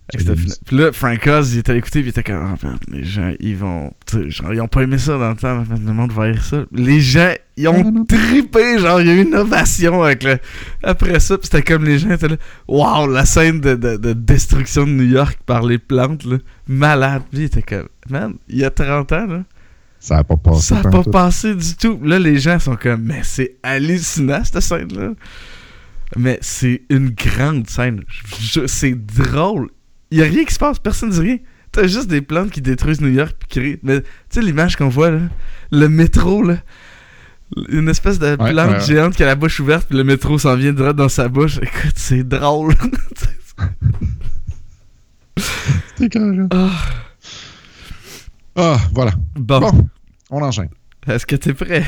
[0.17, 3.31] Puis là, Frank Oz, il était à l'écouter, puis il était comme, man, les gens,
[3.39, 3.91] ils vont.
[4.27, 6.65] genre, ils ont pas aimé ça dans le temps, le monde va rire ça.
[6.71, 10.39] Les gens, ils ont trippé, genre, il y a eu une ovation avec le.
[10.83, 12.37] Après ça, puis c'était comme les gens étaient là,
[12.67, 16.37] waouh, la scène de, de, de destruction de New York par les plantes, là,
[16.67, 17.23] malade.
[17.31, 19.43] Puis il était comme, man, il y a 30 ans, là.
[20.01, 20.61] Ça n'a pas passé.
[20.61, 21.99] Ça n'a pas passé du tout.
[22.03, 25.13] Là, les gens sont comme, mais c'est hallucinant, cette scène-là.
[26.17, 28.03] Mais c'est une grande scène.
[28.65, 29.69] C'est drôle.
[30.11, 31.37] Il n'y a rien qui se passe, personne ne dit rien.
[31.71, 33.77] T'as juste des plantes qui détruisent New York qui.
[33.81, 35.19] Mais tu sais, l'image qu'on voit, là,
[35.71, 36.57] le métro, là,
[37.69, 38.79] une espèce de plante ouais, ouais.
[38.81, 41.57] géante qui a la bouche ouverte puis le métro s'en vient direct dans sa bouche.
[41.61, 42.75] Écoute, c'est drôle.
[45.97, 46.37] C'est carré.
[46.51, 46.69] Ah.
[48.55, 49.11] Ah, voilà.
[49.35, 49.87] bon, Bon,
[50.29, 50.69] on enchaîne.
[51.07, 51.85] est-ce que t'es prêt?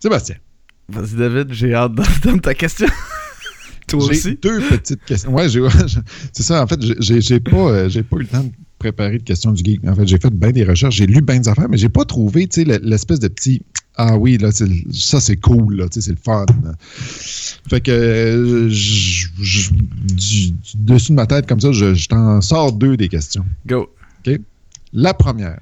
[0.00, 0.36] Sébastien,
[0.88, 2.86] Vas-y, David, j'ai hâte d'entendre ta question.
[3.88, 4.38] Toi j'ai aussi?
[4.42, 5.32] deux petites questions.
[5.34, 5.46] Ouais,
[6.32, 6.62] c'est ça.
[6.62, 9.62] En fait, j'ai- pas, euh, j'ai pas eu le temps de préparer de questions du
[9.64, 9.80] geek.
[9.86, 12.04] En fait, j'ai fait bien des recherches, j'ai lu bien des affaires, mais j'ai pas
[12.04, 13.62] trouvé, tu sais, le- l'espèce de petit.
[13.96, 16.44] Ah oui, là, ça c'est cool, là, c'est le fun.
[16.64, 16.72] là.
[17.70, 22.08] Fait que euh, je- je- du, du dessus de ma tête comme ça, je, je
[22.08, 23.44] t'en sors deux des questions.
[23.66, 23.88] Go.
[24.92, 25.60] La première.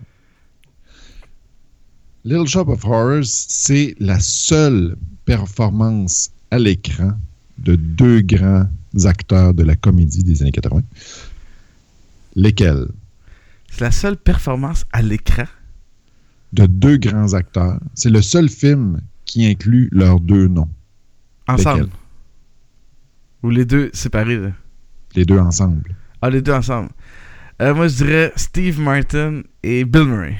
[2.27, 4.97] Little Shop of Horrors, c'est la seule
[5.27, 7.13] performance à l'écran
[7.59, 8.67] de deux grands
[9.05, 10.81] acteurs de la comédie des années 80.
[12.35, 12.87] Lesquels?
[13.71, 15.45] C'est la seule performance à l'écran.
[16.55, 17.79] De deux grands acteurs.
[17.95, 20.71] C'est le seul film qui inclut leurs deux noms.
[21.47, 21.81] Ensemble.
[21.81, 21.99] Lesquels?
[23.43, 24.53] Ou les deux séparés, là.
[25.15, 25.95] Les deux ensemble.
[26.23, 26.89] Ah, les deux ensemble.
[27.61, 30.39] Euh, moi, je dirais Steve Martin et Bill Murray.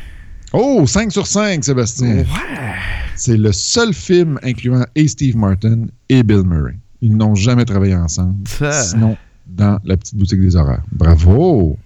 [0.57, 2.19] Oh, 5 sur 5, Sébastien.
[2.19, 2.25] Ouais.
[3.17, 6.77] C'est le seul film incluant et Steve Martin et Bill Murray.
[7.01, 8.47] Ils n'ont jamais travaillé ensemble.
[8.49, 8.73] Ça.
[8.85, 10.83] Sinon, dans la petite boutique des horreurs.
[10.93, 11.77] Bravo!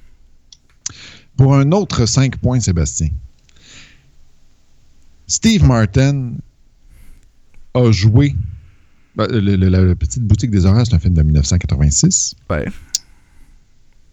[1.36, 3.08] Pour un autre 5 points, Sébastien.
[5.26, 6.32] Steve Martin
[7.74, 8.34] a joué.
[9.16, 12.34] ben, le- le- la, petite boutique des horreurs, c'est un film de 1986.
[12.50, 12.66] Ouais.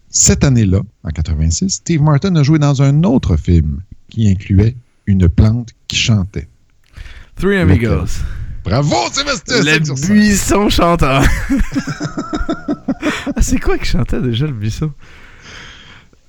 [0.08, 3.80] Cette année-là, en 86, Steve Martin a joué dans un autre film
[4.16, 6.48] qui incluait une plante qui chantait.
[7.38, 8.22] Three Amigos.
[8.64, 9.58] Bravo, Sébastien!
[9.58, 10.10] Le 5 sur 5.
[10.10, 11.22] buisson chanteur.
[13.36, 14.90] ah, c'est quoi qui chantait déjà, le buisson?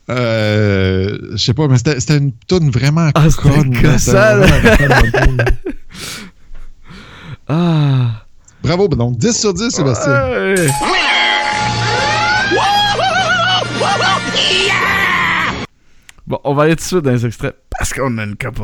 [0.10, 3.74] Euh, je sais pas, mais c'était une toune vraiment Ah, conne.
[7.48, 8.26] Ah.
[8.64, 10.12] Bravo, ben donc 10 sur 10, Sébastien.
[10.12, 10.56] Ouais.
[16.28, 18.62] Bon, on va aller tout de suite dans les extraits parce qu'on a une couple.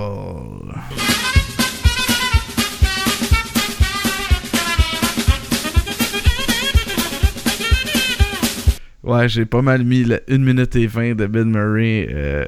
[9.04, 12.08] Ouais, j'ai pas mal mis la 1 minute et 20 de Bill Murray.
[12.12, 12.46] euh,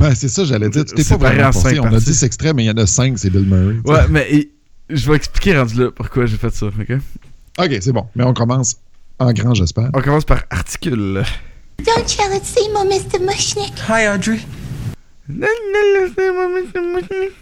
[0.00, 0.84] Ouais, c'est ça, j'allais dire.
[0.84, 1.78] Tu t'es C'est pas vraiment en forcé.
[1.80, 2.06] On a parties.
[2.06, 3.74] 10 extraits, mais il y en a 5, c'est Bill Murray.
[3.74, 3.90] tu sais.
[3.98, 4.48] Ouais, mais
[4.88, 6.96] je vais expliquer rendu là pourquoi j'ai fait ça, ok?
[7.58, 8.06] OK, c'est bon.
[8.16, 8.76] Mais on commence
[9.18, 9.90] en grand, j'espère.
[9.92, 11.22] On commence par articule.
[11.84, 13.20] Don't yell at Seymour, Mr.
[13.20, 13.72] Mushnick.
[13.88, 14.40] Hi, Audrey.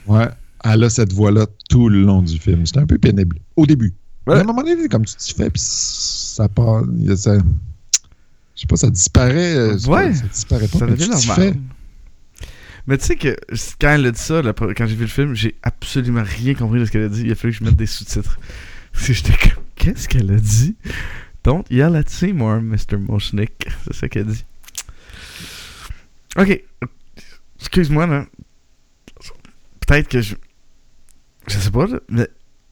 [0.07, 0.28] Ouais.
[0.64, 2.66] Elle a cette voix-là tout le long du film.
[2.66, 3.39] C'était un peu pénible.
[3.57, 3.95] Au début.
[4.26, 4.36] Ouais.
[4.36, 6.82] À un moment donné, comme tu t'y fais, puis ça part.
[7.09, 9.55] a ça- Je sais pas, ça disparaît.
[9.57, 10.09] euh, c'est Ouais.
[10.11, 10.78] pas- ça disparaît pas.
[10.78, 11.36] Ça devient normal.
[11.36, 11.55] fais.
[12.86, 13.36] Mais tu sais que
[13.80, 16.86] quand elle a dit ça, quand j'ai vu le film, j'ai absolument rien compris de
[16.86, 17.22] ce qu'elle a dit.
[17.22, 18.39] Il a fallu que je mette des sous-titres.
[19.07, 20.74] Que J'étais comme, qu'est-ce qu'elle a dit?
[21.45, 22.97] Don't yell at Seymour, Mr.
[22.99, 23.68] Moshnick.
[23.84, 24.45] C'est ça qu'elle dit.
[26.36, 26.62] Ok.
[27.61, 28.26] Excuse-moi, là.
[29.86, 30.34] Peut-être que je.
[31.48, 32.28] Je sais pas, là, mais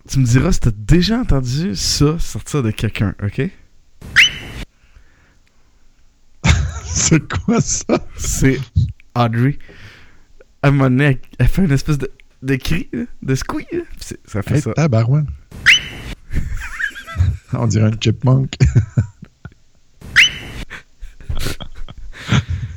[0.09, 3.43] tu me diras si t'as déjà entendu ça sortir de quelqu'un, ok?
[6.85, 8.07] C'est quoi ça?
[8.17, 8.59] c'est
[9.15, 9.59] Audrey.
[10.63, 12.11] À un moment donné, elle, elle fait une espèce de,
[12.43, 12.89] de cri,
[13.23, 13.69] de squeak.
[14.27, 14.73] Ça fait Hey, ça.
[14.75, 15.27] tabarouane.
[17.53, 18.55] On dirait un chipmunk.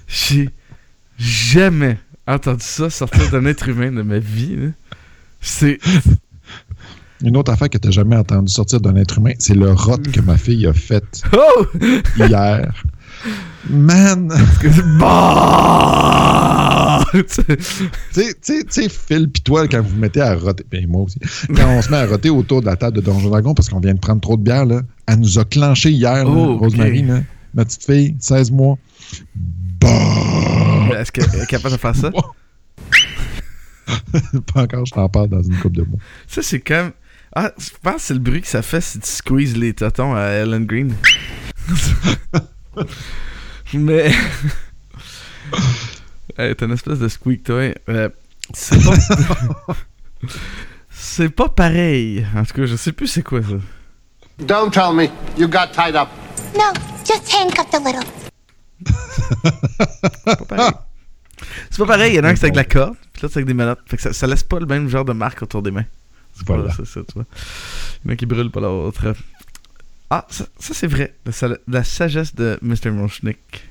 [0.07, 0.49] J'ai
[1.19, 1.97] jamais
[2.27, 4.71] entendu ça sortir d'un être humain de ma vie.
[5.41, 5.79] C'est.
[7.23, 9.97] Une autre affaire que tu n'as jamais entendu sortir d'un être humain, c'est le rot
[9.97, 11.65] que ma fille a fait Oh!
[12.17, 12.71] hier.
[13.69, 14.31] Man!
[14.99, 17.03] Bah!
[18.13, 18.23] Tu
[18.69, 21.19] sais, Phil pis toi, quand vous vous mettez à roter, ben moi aussi,
[21.55, 23.79] quand on se met à roter autour de la table de Donjon Dragon parce qu'on
[23.81, 26.57] vient de prendre trop de bière, là, elle nous a clenché hier, là, Oh.
[26.57, 27.21] Rosemary, là,
[27.53, 28.77] ma petite fille, 16 mois.
[29.81, 29.89] Bah!
[30.93, 32.11] Est-ce qu'elle est capable de faire ça?
[34.53, 35.99] pas encore, je t'en parle dans une coupe de mots.
[36.27, 36.91] Ça, c'est comme.
[37.35, 40.13] Ah, je pense que c'est le bruit que ça fait si tu squeezes les totons
[40.15, 40.93] à Ellen Green.
[43.73, 44.11] Mais.
[46.37, 47.73] hey, t'as une espèce de squeak, toi.
[47.89, 48.09] Euh,
[48.53, 48.93] c'est pas.
[50.89, 52.25] c'est pas pareil.
[52.35, 53.55] En tout cas, je sais plus c'est quoi ça.
[54.39, 56.09] Don't tell me you got tied up.
[56.55, 56.73] No,
[57.05, 58.03] just handcuffed a little.
[58.85, 60.71] C'est pas pareil.
[61.71, 63.33] C'est pas pareil, il y en a un qui c'est avec la corde, puis l'autre
[63.33, 63.79] c'est avec des menottes.
[63.87, 65.85] Fait que ça, ça laisse pas le même genre de marque autour des mains.
[66.35, 66.73] C'est pas Voilà.
[66.75, 67.25] c'est ça, tu vois.
[68.03, 69.13] Il y en a qui brûlent pas l'autre.
[70.09, 71.15] Ah, ça, ça, c'est vrai.
[71.25, 72.91] La, sa- la sagesse de Mr.
[72.91, 73.67] Moshnick.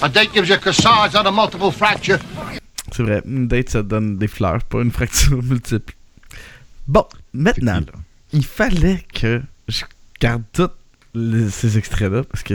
[0.00, 2.18] A date gives you cassage on a multiple fracture.
[2.92, 3.22] C'est vrai.
[3.24, 5.94] Une date, ça donne des fleurs, pas une fracture multiple.
[6.86, 7.86] Bon, maintenant, là,
[8.32, 9.84] il fallait que je
[10.20, 10.70] garde tous
[11.50, 12.54] ces extraits-là parce que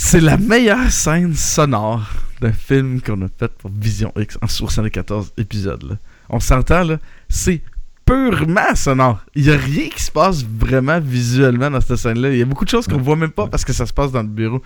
[0.00, 2.08] c'est- la meilleure scène sonore
[2.40, 5.82] d'un film qu'on a fait pour Vision X en 74 épisodes.
[5.82, 5.96] là.
[6.30, 7.62] On s'entend, là, c'est
[8.04, 9.20] purement sonore.
[9.34, 12.30] Il n'y a rien qui se passe vraiment visuellement dans cette scène-là.
[12.32, 14.12] Il y a beaucoup de choses qu'on voit même pas parce que ça se passe
[14.12, 14.62] dans le bureau.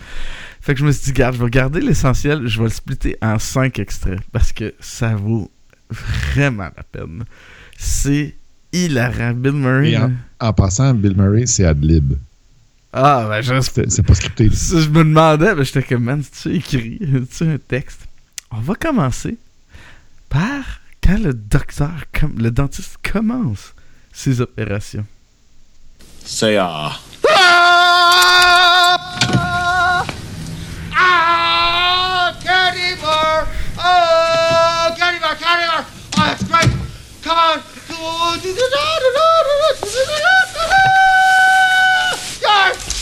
[0.60, 3.16] Fait que je me suis dit, garde, je vais garder l'essentiel, je vais le splitter
[3.22, 5.50] en 5 extraits parce que ça vaut
[5.90, 7.24] vraiment la peine.
[7.76, 8.36] C'est
[8.72, 9.32] hilarant.
[9.34, 9.90] Bill Murray.
[9.92, 12.14] Et en, en passant, Bill Murray, c'est Adlib.
[12.92, 14.50] Ah, ben je C'est c'est pas scripté.
[14.50, 16.98] Ça, je me demandais, mais j'étais comme, man, tu écrit,
[17.36, 18.02] tu un texte?
[18.50, 19.38] On va commencer
[20.28, 20.62] par
[21.02, 23.74] quand le docteur, com- le dentiste commence
[24.12, 25.06] ses opérations.
[26.24, 26.92] Say ah.
[27.28, 28.12] Ah!
[33.04, 33.46] Oh!
[36.18, 36.70] Oh, that's great!
[37.22, 37.62] Come on!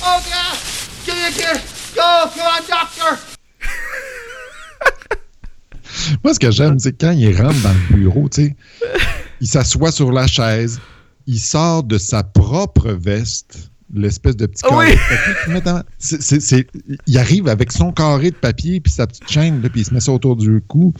[0.02, 0.56] Oh, yeah!
[1.04, 1.54] Give me a
[2.26, 3.18] doctor!
[6.24, 8.56] Moi, ce que j'aime, c'est quand il rentre dans le bureau, tu sais,
[9.40, 10.80] il s'assoit sur la chaise,
[11.26, 14.92] il sort de sa propre veste, l'espèce de petit carré oui!
[14.92, 16.66] de papier c'est- c'est- c'est-
[17.06, 19.92] Il arrive avec son carré de papier puis sa petite chaîne, là, puis il se
[19.94, 20.92] met ça autour du cou.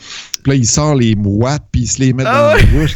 [0.42, 2.66] Puis là, il sort les mouettes, puis il se les met Ah dans oui!
[2.72, 2.94] la bouche.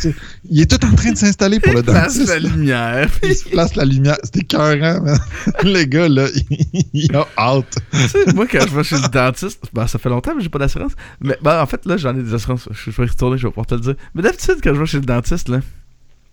[0.51, 2.29] Il est tout en train de s'installer pour le Il place dentiste.
[2.29, 3.09] la lumière.
[3.23, 4.17] Il se place la lumière.
[4.25, 5.19] C'était écœurant, man.
[5.63, 6.27] Le gars, là,
[6.93, 7.77] il a hâte.
[7.93, 10.49] Tu sais, moi, quand je vais chez le dentiste, ben, ça fait longtemps que j'ai
[10.49, 10.93] pas d'assurance.
[11.21, 12.69] Mais ben, en fait, là, j'en ai des assurances.
[12.73, 13.95] Je vais retourner, je vais pouvoir te le dire.
[14.15, 15.61] Mais d'habitude, quand je vais chez le dentiste, là,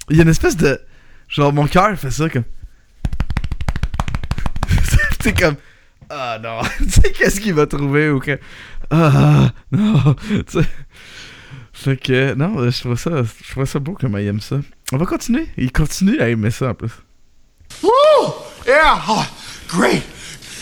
[0.10, 0.80] il y a une espèce de.
[1.28, 2.44] Genre, mon cœur fait ça comme.
[5.24, 5.56] T'es comme.
[6.10, 6.62] Ah non.
[6.78, 8.40] tu sais, qu'est-ce qu'il va trouver ou que.
[8.90, 10.16] Ah non.
[10.52, 10.60] Tu.
[11.74, 14.58] Fait que, non, je trouve ça, je trouve ça beau comment il aime ça.
[14.92, 15.48] On va continuer.
[15.58, 16.92] Il continue à aimer ça en plus.
[17.82, 17.90] Woo!
[18.68, 19.00] Yeah!
[19.10, 19.26] Oh,
[19.68, 20.04] great!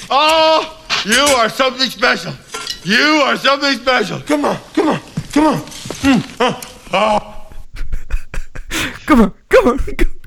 [0.10, 0.62] Oh,
[1.05, 2.32] you are something special.
[2.86, 4.22] You are something special.
[4.26, 4.99] Come on, come on,
[5.34, 5.57] come on.
[6.03, 6.55] Mm, oh,
[6.93, 7.20] oh.
[9.05, 9.34] Comment?
[9.49, 9.78] Comment?
[9.97, 10.19] comment?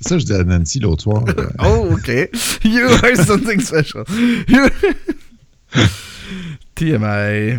[0.00, 1.24] C'est ça que je dis à Nancy l'autre soir.
[1.60, 2.08] Oh, ok.
[2.64, 4.04] You are something special.
[4.48, 4.68] You...
[6.74, 7.58] TMI.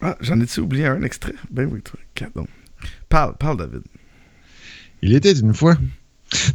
[0.00, 1.34] Ah, j'en ai-tu oublié un extrait?
[1.50, 1.98] Ben oui, toi.
[2.14, 2.46] Pardon.
[3.08, 3.82] Parle, parle, David.
[5.02, 5.76] Il était une fois.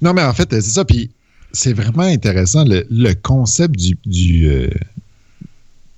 [0.01, 0.85] Non, mais en fait, c'est ça.
[0.85, 1.09] Puis
[1.51, 4.69] c'est vraiment intéressant le, le concept du, du, euh,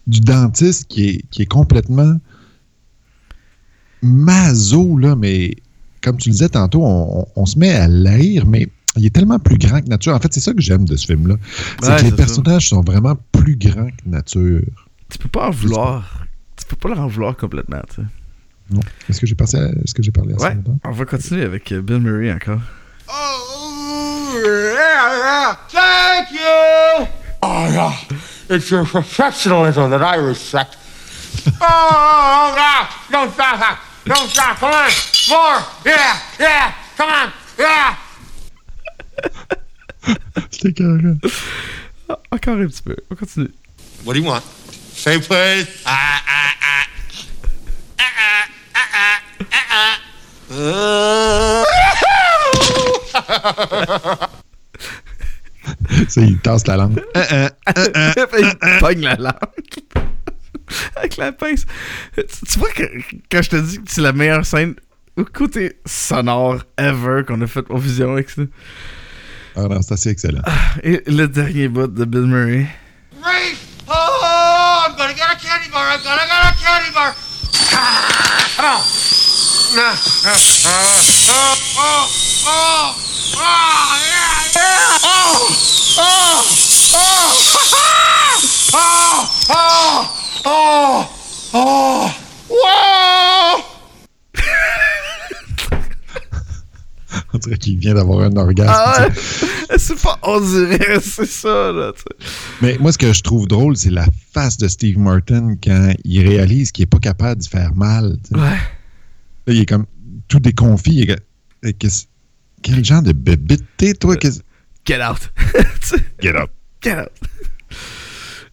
[0.07, 2.17] du dentiste qui est, qui est complètement
[4.01, 5.55] maso, là, mais
[6.01, 8.67] comme tu le disais tantôt, on, on- on se met à l'haïr, mais
[8.97, 10.13] il est tellement plus grand que nature.
[10.15, 11.35] En fait, c'est ça que j'aime de ce film-là.
[11.81, 12.15] C'est Ouais, que les ça.
[12.15, 14.61] personnages sont vraiment plus grands que nature.
[15.09, 16.25] Tu peux pas en vouloir.
[16.57, 18.07] Tu peux pas leur en vouloir complètement, tu sais.
[18.69, 18.79] Non.
[19.09, 20.55] Est-ce que j'ai passé à- est-ce que j'ai parlé à ça Ouais.
[20.55, 20.77] longtemps?
[20.85, 22.61] On va continuer avec euh, Bill Murray encore.
[23.09, 25.57] Oh, yeah, yeah.
[25.69, 27.07] Thank you.
[27.43, 27.91] Oh, yeah.
[28.49, 30.77] It's your professionalism that I respect.
[31.47, 32.87] oh, oh, yeah.
[33.11, 33.77] Don't stop.
[34.05, 34.57] Don't stop.
[34.59, 34.89] Come on.
[35.29, 35.59] More.
[35.85, 36.73] Yeah, yeah.
[36.97, 37.31] Come on.
[37.59, 37.95] Yeah.
[40.51, 41.17] C'était écœurant.
[42.09, 42.95] Ah, encore un petit peu.
[43.09, 43.51] On continue.
[44.05, 44.43] What do you want?
[44.93, 45.67] Say please.
[45.85, 46.85] Ah, ah, ah.
[47.99, 48.45] Ah, ah,
[48.75, 49.19] ah,
[49.51, 49.97] ah, ah,
[54.19, 54.29] ah.
[56.09, 57.01] Ça, il tasse la langue.
[57.15, 57.49] Hein, hein.
[58.39, 59.33] il pogne la langue.
[60.95, 61.65] Avec la pince.
[62.15, 62.83] Tu, tu vois que
[63.31, 64.75] quand je te dis que c'est la meilleure scène
[65.17, 68.21] au côté sonore ever qu'on a fait pour Vision là.
[69.55, 70.41] Ah non, c'est assez excellent.
[70.83, 72.67] Et le dernier bout de Bill Murray.
[73.93, 75.91] Oh, I'm gonna get a candy bar.
[75.91, 77.13] I'm gonna get a candy bar.
[77.73, 78.81] Ah, come on.
[79.73, 79.95] Ah,
[80.25, 80.35] ah,
[80.65, 80.79] ah,
[81.27, 82.07] oh, oh,
[82.47, 82.95] oh,
[83.35, 85.03] oh, yeah, yeah.
[85.03, 85.51] Oh,
[85.97, 86.43] oh,
[86.93, 87.27] oh,
[88.73, 90.07] oh, oh,
[90.45, 91.11] oh,
[91.53, 92.11] oh,
[97.47, 97.55] whoa.
[97.79, 98.71] vient d'avoir un orgasme.
[98.73, 99.77] Ah ouais?
[99.77, 101.93] C'est pas on dirait, c'est ça, là.
[102.61, 106.27] Mais moi, ce que je trouve drôle, c'est la face de Steve Martin quand il
[106.27, 108.17] réalise qu'il est pas capable d'y faire mal.
[108.31, 108.39] Ouais.
[108.41, 108.57] Là,
[109.47, 109.85] il est comme
[110.27, 111.01] tout déconfit.
[111.09, 111.23] Est
[111.63, 111.73] Eh,
[112.61, 114.17] quel genre de bébite t'es, toi?
[114.17, 114.41] qu'est-ce-
[114.85, 115.31] Get out.
[116.21, 116.49] Get up.
[116.83, 117.09] Get out.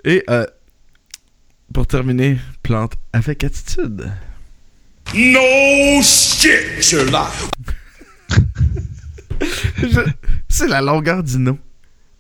[0.05, 0.47] Et euh,
[1.75, 4.09] pour terminer, plante avec attitude.
[5.15, 7.33] No shit, Sherlock.
[9.41, 10.11] Je-
[10.49, 11.59] C'est la longueur du nom.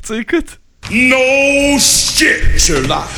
[0.02, 0.60] Tu sais, écoute.
[0.90, 3.08] No shit, Sherlock.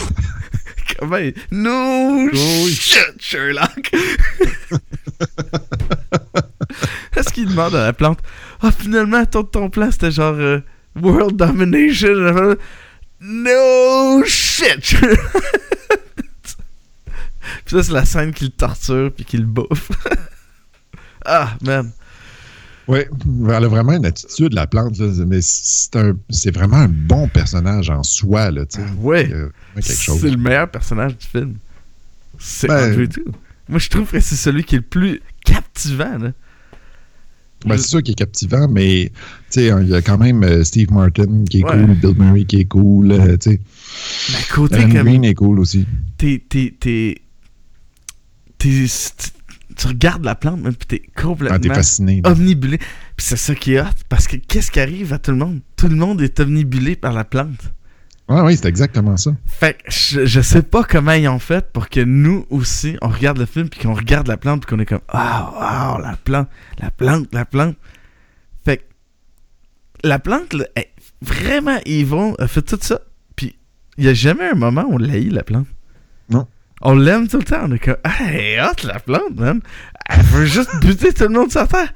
[0.99, 1.35] Comment il...
[1.51, 3.91] No shit, Sherlock.
[7.17, 8.21] Est-ce qu'il demande à la plante
[8.63, 10.61] Ah, finalement, ton, ton plan, c'était genre euh,
[10.97, 12.57] World Domination.
[13.21, 15.19] No shit, Sherlock.
[17.67, 19.91] Puis là, c'est la scène qui le torture puis qui le bouffe.
[21.25, 21.93] ah, man.
[22.89, 23.01] Oui,
[23.49, 24.99] elle a vraiment une attitude, la plante.
[24.99, 28.51] là, mais c'est un- c'est vraiment un bon personnage en soi.
[28.51, 28.87] Là, tu sais.
[28.99, 29.25] Ouais.
[29.27, 30.21] Il y a vraiment quelque chose.
[30.21, 31.55] C'est le meilleur personnage du film.
[32.39, 33.09] C'est Ben-.
[33.69, 36.19] Moi, je trouve que c'est celui qui est le plus captivant.
[36.19, 36.33] Là.
[37.67, 39.13] Ben, c'est sûr qu'il est captivant, mais
[39.51, 41.73] tu sais, il y a quand même euh, Steve Martin qui est Ouais.
[41.85, 43.61] cool, Bill Murray qui est cool, euh, tu sais.
[44.53, 45.03] Côté, Alan comme.
[45.05, 45.87] Green est cool aussi.
[46.17, 46.43] T'es.
[49.81, 52.21] Tu- regardes la plante, même, puis t'es Ah, complètement fasciné.
[52.23, 52.31] là.
[52.33, 52.79] omnibulé.
[52.79, 55.61] Puis c'est ça qui est hot, parce que qu'est-ce qui arrive à tout le monde?
[55.77, 57.73] Tout le monde est omnibulé par la plante.
[58.29, 59.33] Ouais, oui, c'est exactement ça.
[59.47, 63.09] Fait que je, je sais pas comment ils ont fait pour que nous aussi, on
[63.09, 66.17] regarde le film, puis qu'on regarde la plante, puis qu'on est comme Ah, wow, la
[66.17, 67.77] plante, la plante, la plante.
[68.65, 68.83] Fait que
[70.05, 70.91] la plante, là, est
[71.23, 73.01] vraiment, ils vont, a fait tout ça,
[73.35, 73.57] puis
[73.99, 75.67] il y a jamais un moment où on l'haït, la plante.
[76.83, 79.61] On l'aime tout le temps, on est comme Ah, elle est hot, la plante, man.
[80.09, 81.93] Elle veut juste buter tout le monde sur terre.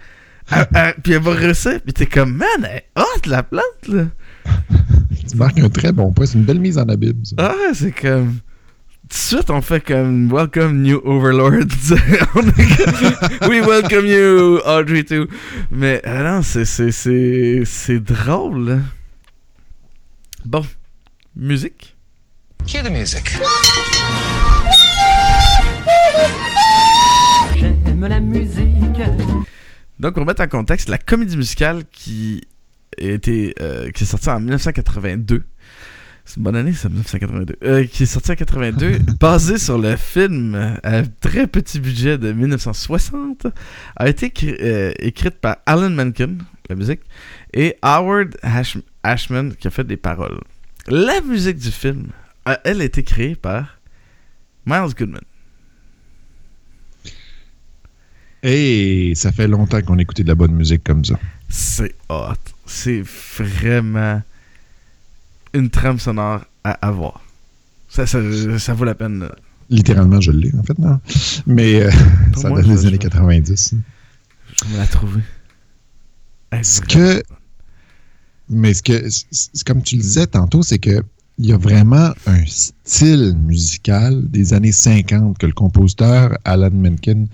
[0.50, 3.88] Elle- elle- puis elle va réussir, puis t'es comme Man, elle est hot, la plante,
[3.88, 4.04] là.
[5.30, 6.26] Tu marques un très bon point.
[6.26, 7.34] C'est une belle mise en abîme, ça.
[7.38, 8.40] Ah, c'est comme.
[9.08, 11.52] Tout de suite, on fait comme Welcome New Overlord.
[12.34, 15.26] On est comme, We welcome you, Audrey too.
[15.70, 18.66] Mais euh, non, c'est, c'est, c'est, c'est drôle.
[18.68, 18.78] là.
[20.46, 20.64] Bon,
[21.36, 21.96] musique?
[22.66, 23.30] Cue the music.
[27.94, 29.00] J'aime la musique.
[30.00, 32.42] Donc, pour mettre en contexte, la comédie musicale qui,
[33.00, 35.44] a été, euh, qui est sortie en 1982.
[36.24, 37.54] C'est une bonne année, ça, 1982.
[37.62, 42.32] Euh, qui est sortie en 82, basée sur le film à très petit budget de
[42.32, 43.46] 1960,
[43.94, 47.02] a été euh, écrite par Alan Menken, la musique,
[47.52, 50.40] et Howard Ash- Ashman, qui a fait des paroles.
[50.88, 52.08] La musique du film,
[52.44, 53.78] a, elle, a été créée par
[54.66, 55.22] Miles Goodman.
[58.46, 61.18] Et ça fait longtemps qu'on écoutait de la bonne musique comme ça.
[61.48, 62.34] C'est hot.
[62.66, 63.02] C'est
[63.38, 64.22] vraiment
[65.54, 67.22] une trame sonore à avoir.
[67.88, 68.18] Ça, ça,
[68.58, 69.20] ça vaut la peine.
[69.20, 69.34] là.
[69.70, 71.00] Littéralement, je l'ai, en fait, non?
[71.46, 71.90] Mais euh,
[72.36, 73.74] ça moi, date des années 90.
[74.70, 75.22] Je la trouver.
[76.50, 77.22] Elle est Ce vraiment- que.
[78.50, 79.08] Mais ce que.
[79.08, 81.02] c- c- Comme tu le disais tantôt, c'est que.
[81.38, 87.26] Il y a vraiment un style musical des années 50 que le compositeur Alan Menken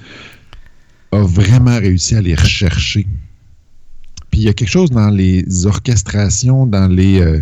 [1.13, 3.07] a vraiment réussi à aller rechercher.
[4.31, 7.41] Puis il y a quelque chose dans les orchestrations, dans les, euh,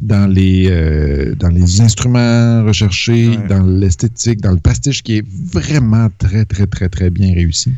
[0.00, 3.48] dans les, euh, dans les instruments recherchés, Ouais.
[3.48, 7.72] dans l'esthétique, dans le pastiche qui est vraiment très, très, très, très bien réussi.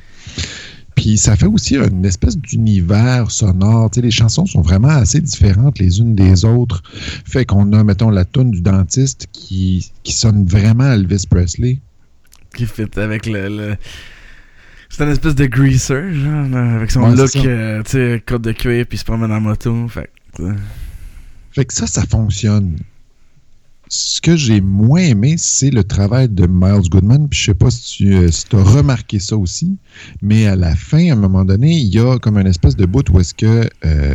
[0.94, 3.90] Puis ça fait aussi une espèce d'univers sonore.
[3.90, 6.84] Tu sais, les chansons sont vraiment assez différentes les unes des autres.
[7.24, 11.80] Fait qu'on a, mettons, la toune du dentiste qui, qui sonne vraiment à Elvis Presley.
[12.56, 13.48] Qui fit avec le.
[13.48, 13.76] le-
[14.96, 18.42] C'est une espèce de greaser, genre, avec son Ouais, look, c'est euh, tu sais, côte
[18.42, 19.88] de cuir, puis il se promène en moto.
[19.88, 20.54] Fait que, euh,
[21.50, 22.76] Fait que ça, ça fonctionne.
[23.88, 27.28] Ce que j'ai moins aimé, c'est le travail de Miles Goodman.
[27.28, 28.04] Puis je sais pas si
[28.48, 29.76] tu as remarqué ça aussi,
[30.22, 32.86] mais à la fin, à un moment donné, il y a comme une espèce de
[32.86, 34.14] bout où est-ce que, euh,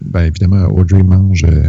[0.00, 1.68] ben évidemment, Audrey mange euh,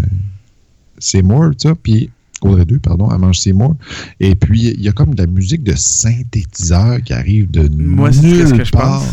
[0.99, 3.75] Seymour, ça, puis Audrey 2, pardon, mange Seymour.
[4.19, 8.11] Et puis, il y a comme de la musique de synthétiseur qui arrive de Moi,
[8.11, 9.03] c'est ce que je pense.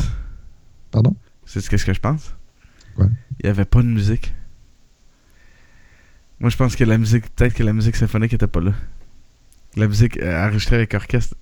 [0.90, 1.16] Pardon?
[1.46, 2.34] C'est ce que je pense.
[2.96, 3.06] Quoi?
[3.40, 4.32] Il n'y avait pas de musique.
[6.40, 8.72] Moi, je pense que la musique, peut-être que la musique symphonique était pas là.
[9.76, 11.34] La musique euh, enregistrée avec orchestre.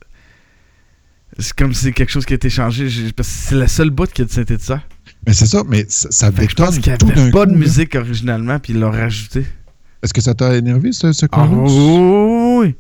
[1.39, 2.89] C'est comme si c'est quelque chose qui a été changé.
[2.89, 4.81] j'ai- parce que c'est la seule boîte qui a de synthétiseur.
[5.27, 7.53] Mais c'est ça, mais ça, ça que je pense détonne qu'il n'y avait pas de
[7.53, 9.47] coup, musique originalement, puis ils l'ont rajouté.
[10.03, 11.73] Est-ce que ça t'a énervé, ce, ce Ah chorus?
[11.73, 12.75] oui!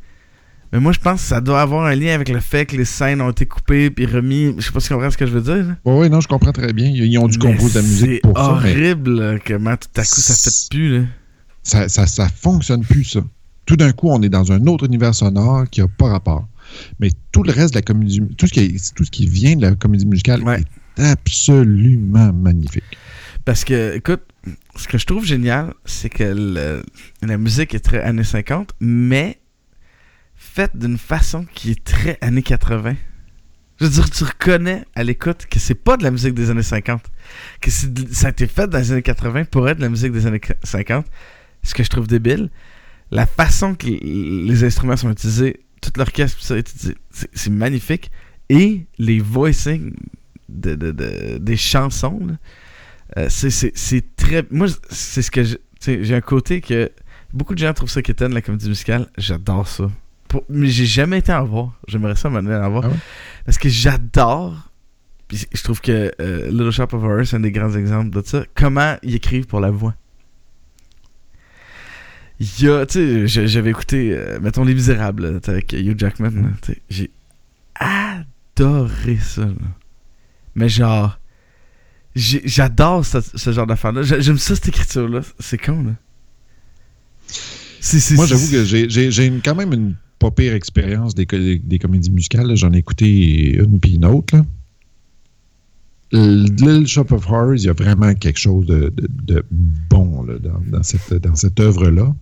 [0.72, 2.86] Mais moi, je pense que ça doit avoir un lien avec le fait que les
[2.86, 4.54] scènes ont été coupées puis remis.
[4.56, 5.56] Je sais pas si tu comprends ce que je veux dire.
[5.66, 5.76] là.
[5.84, 6.86] Oui, oui, non, je comprends très bien.
[6.88, 10.20] Ils ont dû composer de la musique pour ça, mais horrible comment tout à coup
[10.20, 10.98] ça fait plus.
[10.98, 11.04] Là.
[11.62, 13.20] ça, ça, ça fonctionne plus, ça.
[13.66, 16.48] Tout d'un coup, on est dans un autre univers sonore qui n'a pas rapport.
[16.98, 19.62] Mais tout le reste de la comédie, tout ce qui, tout ce qui vient de
[19.62, 20.64] la comédie musicale Ouais.
[20.96, 22.82] est absolument magnifique.
[23.44, 24.22] Parce que, écoute,
[24.76, 26.82] ce que je trouve génial, c'est que
[27.22, 29.38] la musique est très années 50, mais
[30.34, 32.96] faite d'une façon qui est très années 80.
[33.80, 36.62] Je veux dire, tu reconnais à l'écoute que c'est pas de la musique des années
[36.62, 37.02] 50.
[37.60, 40.26] Que ça a été fait dans les années 80 pour être de la musique des
[40.26, 41.06] années 50.
[41.62, 42.50] Ce que je trouve débile.
[43.10, 46.38] La façon que les instruments sont utilisés, tout l'orchestre,
[47.32, 48.10] c'est magnifique.
[48.48, 49.94] Et les voicings
[50.48, 52.34] de, de- de- des chansons, là,
[53.18, 53.50] euh, c'est-
[54.16, 54.44] très.
[54.50, 55.42] Moi, c'est ce que.
[55.84, 56.90] J'ai un côté que.
[57.32, 59.08] Beaucoup de gens trouvent ça quétaine, la comédie musicale.
[59.16, 59.90] J'adore ça.
[60.28, 61.72] Pour- mais j'ai jamais été en voir.
[61.88, 62.84] J'aimerais ça à en voir.
[62.84, 62.96] Ah ouais?
[63.46, 64.68] Parce que j'adore.
[65.30, 68.44] Je trouve que euh, Little Shop of Horrors, c'est un des grands exemples de ça.
[68.54, 69.94] Comment ils écrivent pour la voix.
[72.40, 76.30] Il y a, tu sais, j'avais écouté, euh, mettons, Les Misérables, là, avec Hugh Jackman.
[76.90, 77.10] J'ai
[77.76, 79.42] adoré ça.
[79.42, 79.52] là.
[80.54, 81.18] Mais genre,
[82.14, 84.02] j'adore ce, ce genre d'affaire-là.
[84.02, 85.20] J'ai- J'aime ça, cette écriture-là.
[85.40, 85.92] C'est con, là.
[88.14, 92.54] Moi, j'avoue que j'ai- quand même une pas pire expérience des, co- des comédies musicales.
[92.56, 94.36] J'en ai écouté une puis une autre.
[94.36, 94.44] là.
[96.12, 100.38] Little Shop of Horrors, il y a vraiment quelque chose de, de- de bon là,
[100.38, 102.14] dans, dans cette, dans cette œuvre-là.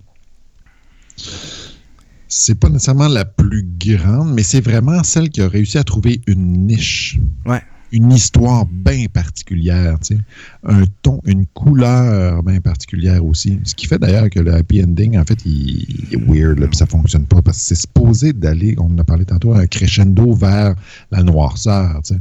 [2.28, 6.20] C'est pas nécessairement la plus grande, mais c'est vraiment celle qui a réussi à trouver
[6.28, 7.18] une niche.
[7.45, 7.61] Ouais.
[7.93, 10.18] Une histoire bien particulière, tu
[10.64, 13.59] un ton, une couleur bien particulière aussi.
[13.64, 16.86] Ce qui fait d'ailleurs que le happy ending, en fait, il, est weird, là, ça
[16.86, 20.74] fonctionne pas, parce que c'est supposé d'aller, on en a parlé tantôt, un crescendo vers
[21.11, 22.14] la noirceur, tu.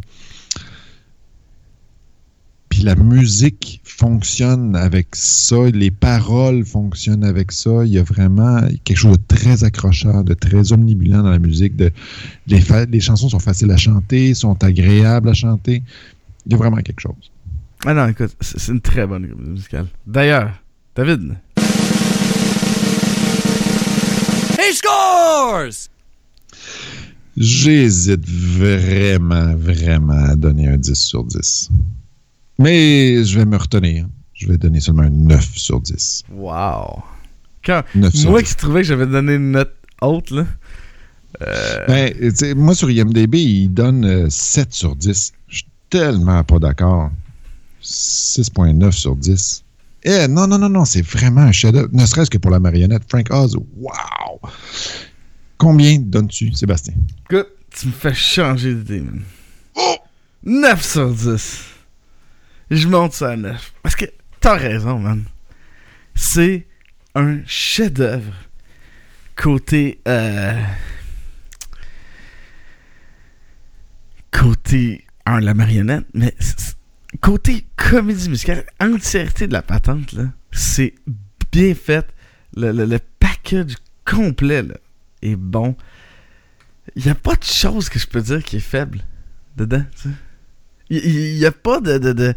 [2.80, 7.84] Puis la musique fonctionne avec ça, les paroles fonctionnent avec ça.
[7.84, 11.76] Il y a vraiment quelque chose de très accrocheur, de très omnibulant dans la musique.
[11.76, 11.92] De,
[12.48, 15.84] les, fa- les chansons sont faciles à chanter, sont agréables à chanter.
[16.46, 17.30] Il y a vraiment quelque chose.
[17.86, 19.88] Ah non, écoute, c'est c'est une très bonne comédie musicale.
[20.08, 20.54] D'ailleurs,
[20.96, 21.36] David,
[24.58, 25.90] He scores!
[27.36, 31.72] J'hésite vraiment, vraiment à donner un 10 sur 10.
[32.60, 34.06] Mais je vais me retenir.
[34.34, 36.24] Je vais donner seulement un 9 sur 10.
[36.34, 37.02] wow.
[37.66, 38.50] Quand, 9 sur moi 10.
[38.50, 40.46] qui trouvais que j'avais donné une note haute, là.
[41.42, 45.34] euh, Ben, tu sais, moi, sur IMDB, il donne euh, 7 sur 10.
[45.50, 47.12] Je suis tellement pas d'accord.
[47.84, 49.64] 6.9 sur 10.
[50.04, 51.90] Eh, non, non, non, non, c'est vraiment un chef-d'œuvre.
[51.92, 53.04] Ne serait-ce que pour la marionnette.
[53.10, 54.40] Frank Oz, wow!
[55.58, 56.94] Combien donnes-tu, Sébastien?
[57.30, 59.22] écoute, tu me fais changer d'idée, man.
[60.46, 61.58] 9 sur 10.
[62.72, 63.74] Je monte ça à 9.
[63.82, 64.06] Parce que
[64.40, 65.24] t'as raison, man.
[66.16, 66.68] C'est
[67.16, 68.34] un chef-d'œuvre.
[69.36, 70.00] Côté.
[70.08, 70.62] Euh...
[74.32, 75.06] Côté.
[75.26, 76.36] Un, la marionnette, mais.
[77.22, 80.26] Côté comédie musicale, entièreté de la patente, là.
[80.52, 80.94] C'est
[81.52, 82.08] bien fait.
[82.56, 84.76] Le, le, le package complet, là,
[85.22, 85.76] est bon.
[86.96, 89.02] Il a pas de chose que je peux dire qui est faible
[89.56, 89.84] dedans.
[89.96, 90.16] tu sais.
[90.90, 91.98] Il n'y a pas de.
[91.98, 92.34] de, de-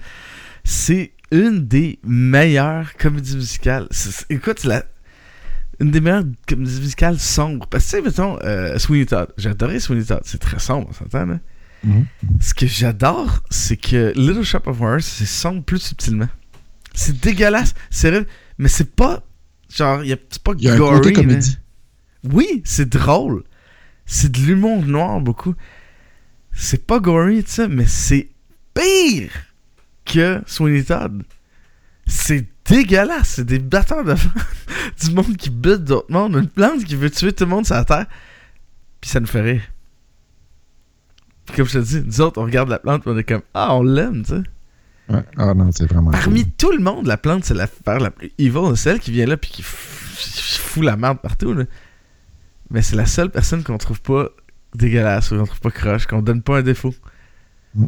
[0.65, 3.89] C'est une des meilleures comédies musicales.
[4.31, 4.85] Écoute, la.
[5.81, 7.67] Une des meilleures comédies musicales sombres.
[7.67, 9.29] Parce que, tu sais, mettons, euh, Sweeney Todd.
[9.45, 10.21] Adoré Sweeney Todd.
[10.25, 11.39] C'est très sombre, on s'entend.
[11.85, 12.05] Mhm.
[12.41, 16.29] Ce que j'adore, c'est que Little Shop of Horrors, c'est sombre plus subtilement.
[16.95, 18.27] C'est dégueulasse, c'est vrai,
[18.59, 19.25] mais c'est pas.
[19.75, 21.21] Genre, y a, c'est pas y a un gory, côté là.
[21.23, 21.59] comédie.
[22.31, 23.43] Oui, c'est drôle.
[24.07, 25.55] C'est de l'humour noir beaucoup.
[26.53, 28.29] C'est pas gory, tu sais, mais c'est
[28.75, 29.31] pire
[30.05, 31.23] que Sweeney Todd.
[32.07, 33.35] C'est dégueulasse.
[33.37, 34.15] C'est des batteurs de
[35.05, 36.35] du monde qui bute d'autres mondes.
[36.35, 38.07] Une plante qui veut tuer tout le monde sur la terre.
[39.01, 39.63] Puis ça nous fait rire.
[41.47, 43.75] Puis comme je te dis, nous autres, on regarde la plante, on est comme Ah,
[43.75, 44.43] on l'aime, tu sais.
[45.09, 45.25] Ouais.
[45.37, 46.53] Ah non, c'est vraiment Parmi cool.
[46.57, 48.77] tout le monde, la plante, c'est l'affaire la plus evil.
[48.77, 51.53] C'est elle qui vient là puis qui fout la merde partout.
[51.53, 51.65] Là.
[52.71, 54.29] Mais c'est la seule personne qu'on trouve pas
[54.75, 56.95] dégueulasse ou qu'on trouve pas croche, qu'on donne pas un défaut.
[57.75, 57.87] Mm.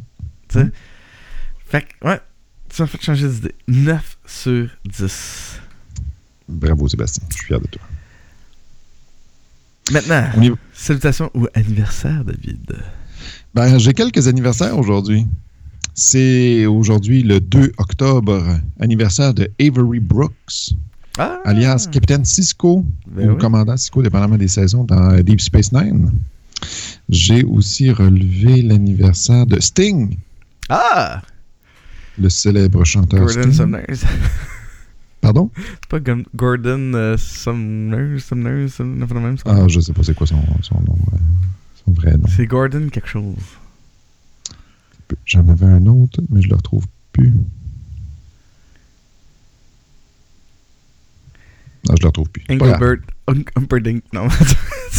[1.67, 2.21] Fait que, ouais,
[2.69, 3.55] tu m'as fait changer d'idée.
[3.69, 5.61] 9 sur 10.
[6.49, 7.25] Bravo, Sébastien.
[7.31, 7.83] Je suis fier de toi.
[9.93, 12.77] Maintenant, y salutations ou anniversaire, David.
[13.55, 15.27] Ben, j'ai quelques anniversaires aujourd'hui.
[15.95, 18.43] C'est aujourd'hui le 2 octobre,
[18.81, 20.75] anniversaire de Avery Brooks,
[21.19, 21.39] Ah!
[21.45, 23.39] alias Capitaine Cisco Ben ou oui.
[23.39, 26.11] Commandant Cisco, dépendamment des saisons, dans Deep Space Nine.
[27.09, 30.17] J'ai aussi relevé l'anniversaire de Sting,
[30.69, 31.23] Ah!
[32.19, 33.53] le célèbre chanteur Gordon Sting.
[33.53, 34.05] Sumners.
[35.21, 35.51] Pardon?
[35.57, 36.01] C'est pas
[36.35, 39.45] Gordon euh, Sumners, Sumners, Sumners, un phénomène, ça?
[39.47, 41.17] Ah, je sais pas c'est quoi son, son nom, euh,
[41.85, 42.27] son vrai nom.
[42.29, 43.35] C'est Gordon quelque chose.
[45.25, 47.33] J'en avais un autre, mais je le retrouve plus.
[51.89, 52.45] Non, je le retrouve plus.
[52.51, 52.97] Engelbert
[53.57, 54.03] Humperdinck.
[54.13, 54.29] Non,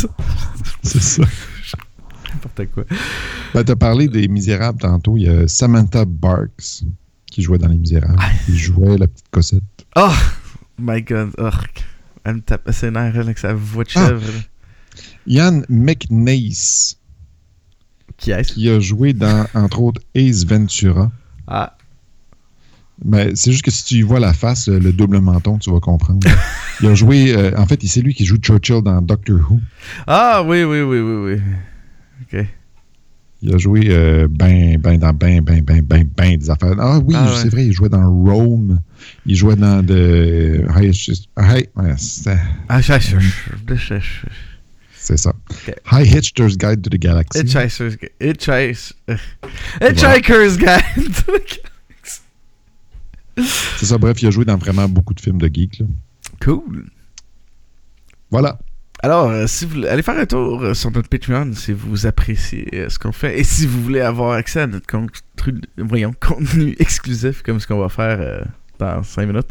[0.84, 1.24] C'est ça.
[2.36, 2.83] n'importe quoi.
[3.53, 5.17] Ben, t'as parlé des Misérables tantôt.
[5.17, 6.83] Il y a Samantha Barks
[7.27, 8.19] qui jouait dans Les Misérables.
[8.47, 9.63] Il jouait la petite Cossette.
[9.95, 10.11] Oh!
[10.77, 11.31] My god.
[11.38, 11.49] Oh.
[12.23, 14.07] Elle me tape ses nerfs avec sa voix de Ah.
[14.07, 14.33] chèvre.
[15.27, 16.97] Ian McNace
[18.17, 18.53] Qui est-ce?
[18.53, 21.11] qui a joué dans, entre autres, Ace Ventura.
[21.47, 21.75] Ah.
[23.03, 25.79] Mais c'est juste que si tu y vois la face, le double menton, tu vas
[25.81, 26.25] comprendre.
[26.81, 29.59] Il a joué, euh, en fait, c'est lui qui joue Churchill dans Doctor Who.
[30.07, 31.41] Ah, oui, oui, oui, oui, oui.
[32.36, 32.45] Ok.
[33.41, 36.73] Il a joué euh, ben, ben, dans ben, ben, ben, ben, ben des affaires.
[36.79, 37.39] Ah oui, Ah ouais.
[37.41, 38.79] c'est vrai, il jouait dans Rome.
[39.25, 40.65] Il jouait dans de
[45.05, 45.33] c'est ça.
[45.51, 45.75] Ok.
[45.91, 47.38] High Hitchter's Guide to the Galaxy.
[47.38, 48.09] Hitchhiker's Guide.
[48.19, 48.93] Hitchhiker's
[49.81, 51.13] Hitchhiker's Guide.
[53.38, 55.79] C'est ça, bref, il a joué dans vraiment beaucoup de films de geek.
[55.79, 55.86] là.
[56.43, 56.86] cool.
[58.31, 58.57] Voilà.
[59.06, 62.68] Alors, euh, si vous allez faire un tour euh, sur notre Patreon si vous appréciez
[62.74, 67.60] euh, ce qu'on fait et si vous voulez avoir accès à notre contenu, exclusif comme
[67.60, 68.47] ce qu'on va faire
[68.80, 69.49] dans 5 minutes,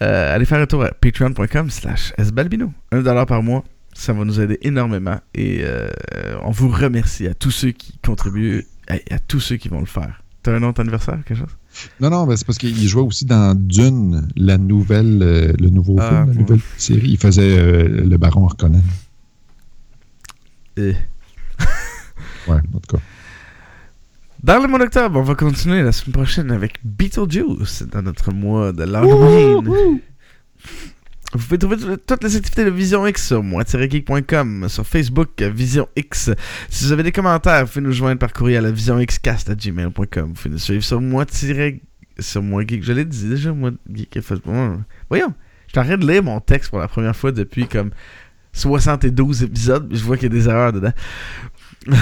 [0.00, 2.72] allez faire un tour à patreon.com slash sbalbino.
[2.90, 3.62] 1$ par mois,
[3.94, 5.64] ça va nous aider énormément et
[6.42, 9.86] on vous remercie à tous ceux qui contribuent et à tous ceux qui vont le
[9.86, 10.24] faire.
[10.42, 11.59] T'as un autre anniversaire, quelque chose?
[12.00, 15.96] Non, non, ben, c'est parce qu'il jouait aussi dans Dune, la nouvelle, euh, le nouveau
[16.00, 16.38] Ah, film, la ouais.
[16.40, 17.10] nouvelle série.
[17.10, 18.82] Il faisait euh, le baron Harkonnen.
[20.78, 20.92] Euh.
[22.48, 23.02] Ouais, en tout cas.
[24.42, 28.72] Dans le mois d'octobre, on va continuer la semaine prochaine avec Beetlejuice dans notre mois
[28.72, 30.00] de l'Halloween.
[31.32, 35.88] Vous pouvez trouver tout- toutes les activités de Vision X sur moi-geek.com, sur Facebook, Vision
[35.96, 36.30] X.
[36.68, 40.26] Si vous avez des commentaires, vous pouvez nous joindre par courriel à visionxcast.gmail.com.
[40.28, 41.24] Vous pouvez nous suivre sur moi
[42.18, 42.82] sur moi geek.
[42.84, 44.18] Je l'ai dit déjà, moi geek.
[45.08, 45.32] Voyons,
[45.68, 47.90] je train de lire mon texte pour la première fois depuis comme
[48.52, 49.88] 72 épisodes.
[49.92, 50.92] Je vois qu'il y a des erreurs dedans.
[51.86, 51.96] vous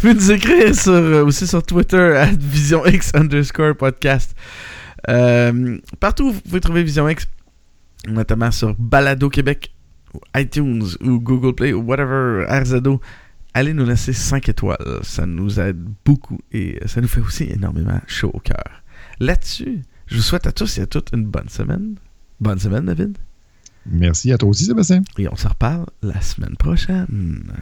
[0.00, 4.36] pouvez nous écrire euh, aussi sur Twitter à VisionX underscore podcast.
[5.08, 7.26] Euh, partout, vous pouvez trouver Vision X,
[8.06, 9.74] notamment sur Balado Québec,
[10.14, 13.00] ou iTunes, ou Google Play, ou whatever, RZO.
[13.54, 15.00] Allez nous laisser 5 étoiles.
[15.02, 18.82] Ça nous aide beaucoup et ça nous fait aussi énormément chaud au cœur.
[19.18, 21.96] Là-dessus, je vous souhaite à tous et à toutes une bonne semaine.
[22.38, 23.16] Bonne semaine, David.
[23.86, 25.02] Merci à toi aussi, Sébastien.
[25.16, 27.52] Et on se reparle la semaine prochaine.